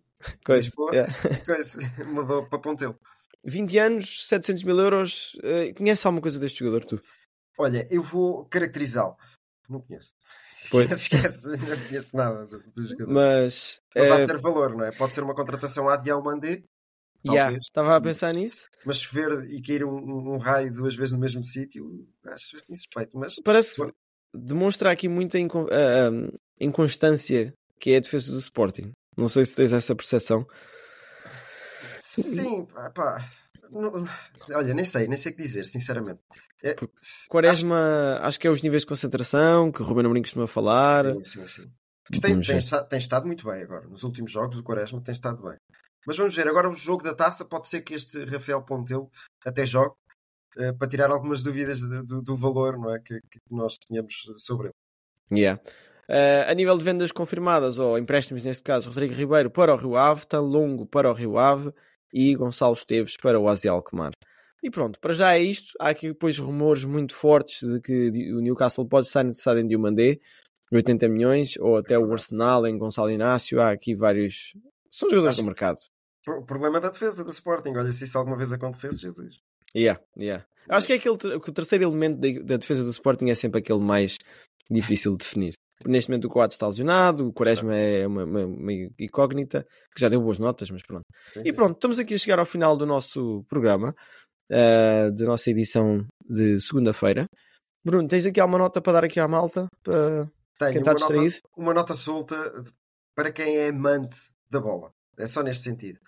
Coisa, 0.44 0.66
Lisboa. 0.66 0.92
yeah. 0.92 1.14
coisa, 1.46 1.78
mudou 2.06 2.48
para 2.48 2.58
Pontelo. 2.58 2.98
20 3.44 3.78
anos, 3.78 4.26
700 4.26 4.62
mil 4.62 4.78
euros. 4.78 5.36
eh, 5.42 5.72
conhece 5.74 6.06
alguma 6.06 6.22
coisa 6.22 6.38
deste 6.38 6.60
jogador, 6.60 6.84
tu? 6.86 7.00
Olha, 7.58 7.86
eu 7.90 8.02
vou 8.02 8.46
caracterizá-lo. 8.46 9.16
Não 9.68 9.80
conheço. 9.80 10.14
Pois. 10.70 10.90
Esquece, 10.92 11.48
não 11.48 11.58
conheço 11.58 12.16
nada 12.16 12.46
do, 12.46 12.58
do 12.72 12.86
jogador. 12.86 13.12
Mas. 13.12 13.80
Mas 13.94 14.10
há 14.10 14.16
eh, 14.16 14.20
de 14.20 14.26
ter 14.26 14.40
valor, 14.40 14.76
não 14.76 14.84
é? 14.84 14.92
Pode 14.92 15.14
ser 15.14 15.22
uma 15.22 15.34
contratação 15.34 15.88
à 15.88 15.96
Dialmandé, 15.96 16.62
yeah, 17.26 17.44
talvez. 17.44 17.64
estava 17.66 17.96
a 17.96 18.00
pensar 18.00 18.34
nisso. 18.34 18.68
mas 18.84 18.98
chover 18.98 19.50
e 19.50 19.60
cair 19.60 19.84
um, 19.84 20.34
um- 20.34 20.38
raio 20.38 20.72
duas 20.72 20.94
vezes 20.94 21.12
no 21.12 21.18
mesmo 21.18 21.44
sítio, 21.44 22.06
acho 22.26 22.56
assim 22.56 22.74
suspeito. 22.74 23.16
Mas 23.18 23.36
Parece 23.44 23.74
se 23.74 23.92
demonstra 24.34 24.90
aqui 24.90 25.08
muita 25.08 25.38
ah, 25.38 25.40
ah, 25.40 26.36
inconstância 26.60 27.52
que 27.78 27.90
é 27.90 27.96
a 27.96 28.00
defesa 28.00 28.32
do 28.32 28.38
Sporting. 28.38 28.92
Não 29.16 29.28
sei 29.28 29.44
se 29.44 29.54
tens 29.54 29.72
essa 29.72 29.94
percepção. 29.94 30.46
Sim, 31.96 32.64
pá, 32.66 32.90
pá. 32.90 33.30
Não- 33.70 33.92
olha, 34.50 34.74
nem 34.74 34.84
sei, 34.84 35.08
nem 35.08 35.16
sei 35.16 35.32
o 35.32 35.36
que 35.36 35.42
dizer, 35.42 35.64
sinceramente. 35.64 36.20
É, 36.62 36.76
Quaresma, 37.28 38.20
acho... 38.22 38.38
que 38.38 38.46
é 38.46 38.50
os 38.50 38.62
níveis 38.62 38.82
de 38.82 38.86
concentração 38.86 39.72
que 39.72 39.82
o 39.82 39.84
Ruben 39.84 40.04
Amorim 40.04 40.22
costuma 40.22 40.46
falar. 40.46 41.04
Sim, 41.14 41.22
sim, 41.22 41.46
sim. 41.46 41.72
Tem, 42.20 42.40
tem, 42.40 42.60
tem 42.88 42.98
estado 42.98 43.26
muito 43.26 43.46
bem 43.46 43.62
agora. 43.62 43.88
Nos 43.88 44.02
últimos 44.02 44.30
jogos, 44.30 44.58
o 44.58 44.62
Quaresma 44.62 45.00
tem 45.00 45.12
estado 45.12 45.42
bem. 45.42 45.56
Mas 46.06 46.16
vamos 46.16 46.34
ver, 46.34 46.48
agora 46.48 46.68
o 46.68 46.74
jogo 46.74 47.02
da 47.02 47.14
taça, 47.14 47.44
pode 47.44 47.68
ser 47.68 47.82
que 47.82 47.94
este 47.94 48.24
Rafael 48.24 48.62
Pontelo 48.62 49.10
até 49.44 49.64
jogue 49.64 49.94
uh, 50.56 50.76
para 50.76 50.88
tirar 50.88 51.10
algumas 51.10 51.42
dúvidas 51.42 51.80
de, 51.80 52.04
do, 52.04 52.22
do, 52.22 52.36
valor 52.36 52.78
não 52.78 52.94
é? 52.94 52.98
que, 52.98 53.20
que 53.20 53.38
nós 53.50 53.74
tínhamos 53.74 54.14
sobre 54.36 54.68
ele. 54.68 55.40
Yeah. 55.40 55.62
Uh, 56.08 56.50
a 56.50 56.54
nível 56.54 56.76
de 56.76 56.84
vendas 56.84 57.12
confirmadas, 57.12 57.78
ou 57.78 57.96
empréstimos 57.96 58.44
neste 58.44 58.62
caso, 58.62 58.88
Rodrigo 58.88 59.14
Ribeiro 59.14 59.50
para 59.50 59.72
o 59.72 59.76
Rio 59.76 59.96
Ave, 59.96 60.26
Longo 60.34 60.84
para 60.86 61.10
o 61.10 61.14
Rio 61.14 61.38
Ave 61.38 61.72
e 62.12 62.34
Gonçalo 62.34 62.74
Esteves 62.74 63.16
para 63.16 63.38
o 63.38 63.48
Azi 63.48 63.68
Alkmaar. 63.68 64.12
E 64.62 64.70
pronto, 64.70 64.98
para 65.00 65.12
já 65.12 65.34
é 65.34 65.40
isto. 65.40 65.72
Há 65.80 65.88
aqui 65.88 66.08
depois 66.08 66.38
rumores 66.38 66.84
muito 66.84 67.14
fortes 67.14 67.66
de 67.66 67.80
que 67.80 68.32
o 68.32 68.40
Newcastle 68.40 68.86
pode 68.86 69.08
estar 69.08 69.22
interessado 69.22 69.58
em 69.58 69.66
Diomandé, 69.66 70.20
80 70.72 71.08
milhões, 71.08 71.56
ou 71.58 71.78
até 71.78 71.98
o 71.98 72.12
Arsenal 72.12 72.66
em 72.66 72.78
Gonçalo 72.78 73.10
Inácio. 73.10 73.60
Há 73.60 73.70
aqui 73.70 73.94
vários. 73.94 74.56
São 74.88 75.08
jogadores 75.10 75.36
Acho... 75.36 75.42
do 75.42 75.46
mercado. 75.46 75.78
O 76.28 76.42
problema 76.42 76.80
da 76.80 76.88
defesa 76.88 77.24
do 77.24 77.30
Sporting, 77.30 77.70
olha, 77.76 77.90
se 77.90 78.04
isso 78.04 78.16
alguma 78.16 78.36
vez 78.36 78.52
acontecesse, 78.52 79.02
Jesus. 79.02 79.40
Yeah, 79.74 80.00
yeah. 80.16 80.44
Acho 80.68 80.86
que 80.86 80.92
é 80.92 80.96
aquele, 80.96 81.16
o 81.34 81.52
terceiro 81.52 81.84
elemento 81.84 82.20
da, 82.44 82.56
defesa 82.56 82.84
do 82.84 82.90
Sporting 82.90 83.30
é 83.30 83.34
sempre 83.34 83.58
aquele 83.60 83.80
mais 83.80 84.18
difícil 84.70 85.12
de 85.12 85.18
definir. 85.18 85.54
Neste 85.84 86.10
momento 86.10 86.26
o 86.26 86.28
Coates 86.28 86.54
está 86.54 86.68
lesionado, 86.68 87.26
o 87.26 87.32
Quaresma 87.32 87.74
é 87.74 88.06
uma, 88.06 88.24
uma, 88.24 88.46
uma, 88.46 88.72
incógnita, 89.00 89.66
que 89.92 90.00
já 90.00 90.08
deu 90.08 90.20
boas 90.20 90.38
notas, 90.38 90.70
mas 90.70 90.82
pronto. 90.82 91.02
Sim, 91.32 91.42
e 91.44 91.52
pronto, 91.52 91.74
estamos 91.74 91.98
aqui 91.98 92.14
a 92.14 92.18
chegar 92.18 92.38
ao 92.38 92.46
final 92.46 92.76
do 92.76 92.86
nosso 92.86 93.44
programa, 93.48 93.92
uh, 94.50 95.12
da 95.12 95.24
nossa 95.24 95.50
edição 95.50 96.06
de 96.24 96.60
segunda-feira. 96.60 97.26
Bruno, 97.84 98.06
tens 98.06 98.24
aqui 98.26 98.38
alguma 98.38 98.58
nota 98.58 98.80
para 98.80 98.92
dar 98.92 99.04
aqui 99.04 99.18
à 99.18 99.26
malta? 99.26 99.66
Para 99.82 100.30
Tenho, 100.56 100.72
quem 100.72 100.78
está 100.78 100.94
distraído? 100.94 101.34
Nota, 101.34 101.40
uma 101.56 101.74
nota 101.74 101.94
solta 101.94 102.36
para 103.16 103.32
quem 103.32 103.56
é 103.56 103.68
amante 103.70 104.16
da 104.48 104.60
bola. 104.60 104.92
É 105.18 105.26
só 105.26 105.42
neste 105.42 105.64
sentido. 105.64 106.00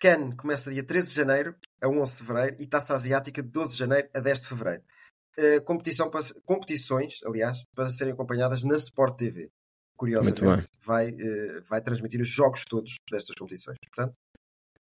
Cannes 0.00 0.34
começa 0.36 0.70
dia 0.70 0.82
13 0.82 1.10
de 1.10 1.14
janeiro 1.14 1.54
a 1.80 1.88
11 1.88 2.12
de 2.12 2.18
fevereiro 2.24 2.56
e 2.58 2.66
Taça 2.66 2.94
Asiática 2.94 3.42
de 3.42 3.48
12 3.48 3.72
de 3.72 3.78
janeiro 3.78 4.08
a 4.14 4.20
10 4.20 4.40
de 4.40 4.46
fevereiro. 4.48 4.82
Uh, 5.38 5.62
competição 5.62 6.10
para, 6.10 6.20
competições, 6.44 7.20
aliás, 7.24 7.62
para 7.74 7.88
serem 7.88 8.12
acompanhadas 8.12 8.64
na 8.64 8.76
Sport 8.76 9.16
TV. 9.16 9.50
Curiosamente, 9.96 10.42
vai, 10.82 11.10
uh, 11.10 11.62
vai 11.68 11.80
transmitir 11.82 12.20
os 12.20 12.28
jogos 12.28 12.64
todos 12.64 12.94
destas 13.10 13.36
competições. 13.36 13.76
Portanto, 13.94 14.16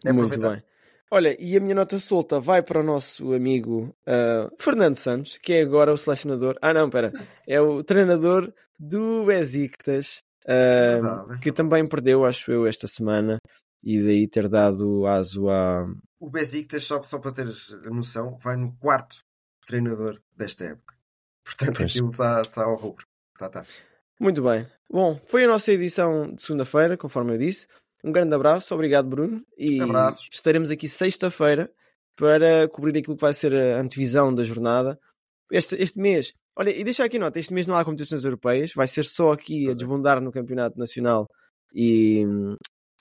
é 0.05 0.13
Muito 0.13 0.39
bem. 0.39 0.63
Olha, 1.11 1.35
e 1.39 1.57
a 1.57 1.59
minha 1.59 1.73
nota 1.73 1.97
solta 1.97 2.39
vai 2.39 2.61
para 2.61 2.79
o 2.79 2.83
nosso 2.83 3.33
amigo 3.33 3.95
uh, 4.07 4.55
Fernando 4.59 4.95
Santos, 4.95 5.39
que 5.39 5.53
é 5.53 5.61
agora 5.61 5.91
o 5.91 5.97
selecionador. 5.97 6.55
Ah, 6.61 6.73
não, 6.73 6.85
espera. 6.85 7.11
É 7.47 7.59
o 7.59 7.83
treinador 7.83 8.53
do 8.77 9.25
Besiktas, 9.25 10.19
uh, 10.49 11.39
que 11.39 11.51
também 11.51 11.87
perdeu, 11.87 12.25
acho 12.25 12.51
eu, 12.51 12.65
esta 12.65 12.87
semana, 12.87 13.37
e 13.83 14.01
daí 14.01 14.27
ter 14.27 14.49
dado 14.49 15.05
aso 15.05 15.49
a. 15.49 15.85
O 16.19 16.29
Besiktas, 16.29 16.83
só, 16.83 17.01
só 17.03 17.19
para 17.19 17.31
teres 17.31 17.69
noção, 17.85 18.37
vai 18.37 18.57
no 18.57 18.75
quarto 18.77 19.17
treinador 19.65 20.19
desta 20.35 20.65
época. 20.65 20.95
Portanto, 21.43 21.77
pois. 21.77 21.91
aquilo 21.91 22.11
está 22.11 22.43
tá 22.43 22.63
ao 22.63 22.75
rubro. 22.75 23.05
Tá, 23.37 23.47
tá. 23.47 23.65
Muito 24.19 24.43
bem. 24.43 24.67
Bom, 24.91 25.19
foi 25.27 25.45
a 25.45 25.47
nossa 25.47 25.71
edição 25.71 26.33
de 26.33 26.41
segunda-feira, 26.41 26.97
conforme 26.97 27.33
eu 27.33 27.37
disse. 27.37 27.67
Um 28.03 28.11
grande 28.11 28.33
abraço, 28.35 28.73
obrigado 28.73 29.07
Bruno. 29.07 29.41
E 29.57 29.79
Abraços. 29.79 30.27
estaremos 30.31 30.71
aqui 30.71 30.87
sexta-feira 30.87 31.71
para 32.15 32.67
cobrir 32.67 32.97
aquilo 32.97 33.15
que 33.15 33.21
vai 33.21 33.33
ser 33.33 33.55
a 33.55 33.79
antevisão 33.79 34.33
da 34.33 34.43
jornada. 34.43 34.99
Este, 35.51 35.75
este 35.75 35.99
mês, 35.99 36.33
olha, 36.59 36.69
e 36.69 36.83
deixa 36.83 37.03
aqui 37.03 37.17
nota: 37.17 37.39
este 37.39 37.53
mês 37.53 37.65
não 37.65 37.77
há 37.77 37.85
competições 37.85 38.25
europeias, 38.25 38.73
vai 38.73 38.87
ser 38.87 39.05
só 39.05 39.31
aqui 39.31 39.67
a 39.67 39.71
é. 39.71 39.73
desbundar 39.73 40.21
no 40.21 40.31
Campeonato 40.31 40.77
Nacional 40.77 41.27
e. 41.73 42.25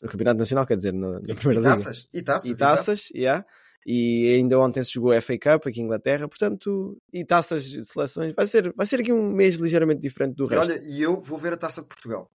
No 0.01 0.09
Campeonato 0.09 0.39
Nacional, 0.39 0.65
quer 0.65 0.77
dizer, 0.77 0.93
na, 0.93 1.15
na 1.15 1.35
Primeira 1.35 1.61
e 1.61 1.65
taças, 1.65 1.97
Liga. 1.97 2.09
E 2.13 2.23
taças. 2.23 2.51
E 2.51 2.57
taças, 2.57 3.09
e 3.13 3.19
yeah. 3.19 3.45
E 3.85 4.35
ainda 4.35 4.59
ontem 4.61 4.83
se 4.83 4.93
jogou 4.93 5.13
a 5.13 5.21
FA 5.21 5.39
Cup 5.39 5.67
aqui 5.67 5.81
em 5.81 5.85
Inglaterra, 5.85 6.29
portanto, 6.29 6.97
e 7.13 7.25
taças 7.25 7.65
de 7.65 7.85
seleções. 7.85 8.35
Vai 8.35 8.47
ser, 8.47 8.73
vai 8.75 8.87
ser 8.87 9.01
aqui 9.01 9.13
um 9.13 9.33
mês 9.33 9.57
ligeiramente 9.57 10.01
diferente 10.01 10.37
do 10.37 10.47
resto. 10.47 10.71
Olha, 10.71 10.81
e 10.85 11.03
eu 11.03 11.21
vou 11.21 11.39
ver 11.39 11.55
a 11.55 11.57
taça 11.57 11.83
de 11.83 11.89
Portugal. 11.89 12.31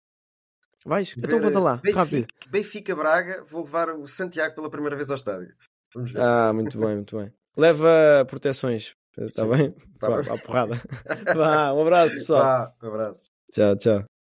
Vais? 0.86 1.14
Ver 1.14 1.26
então 1.26 1.42
conta 1.42 1.60
lá, 1.60 1.78
Benfica, 1.78 2.00
rápido. 2.00 2.28
Benfica 2.50 2.96
Braga, 2.96 3.44
vou 3.46 3.64
levar 3.64 3.90
o 3.90 4.08
Santiago 4.08 4.56
pela 4.56 4.70
primeira 4.70 4.96
vez 4.96 5.10
ao 5.10 5.16
estádio. 5.16 5.54
Vamos 5.94 6.12
ver. 6.12 6.22
Ah, 6.22 6.54
muito 6.54 6.78
bem, 6.78 6.96
muito 6.96 7.18
bem. 7.18 7.34
Leva 7.58 8.26
proteções, 8.30 8.94
está 9.26 9.46
bem? 9.46 9.74
Tá 10.00 10.10
Vá, 10.10 10.38
porrada. 10.38 10.82
Vá, 11.36 11.74
um 11.74 11.82
abraço, 11.82 12.16
pessoal. 12.16 12.44
Vá, 12.44 12.74
um 12.84 12.88
abraço. 12.88 13.30
Tchau, 13.52 13.76
tchau. 13.76 14.19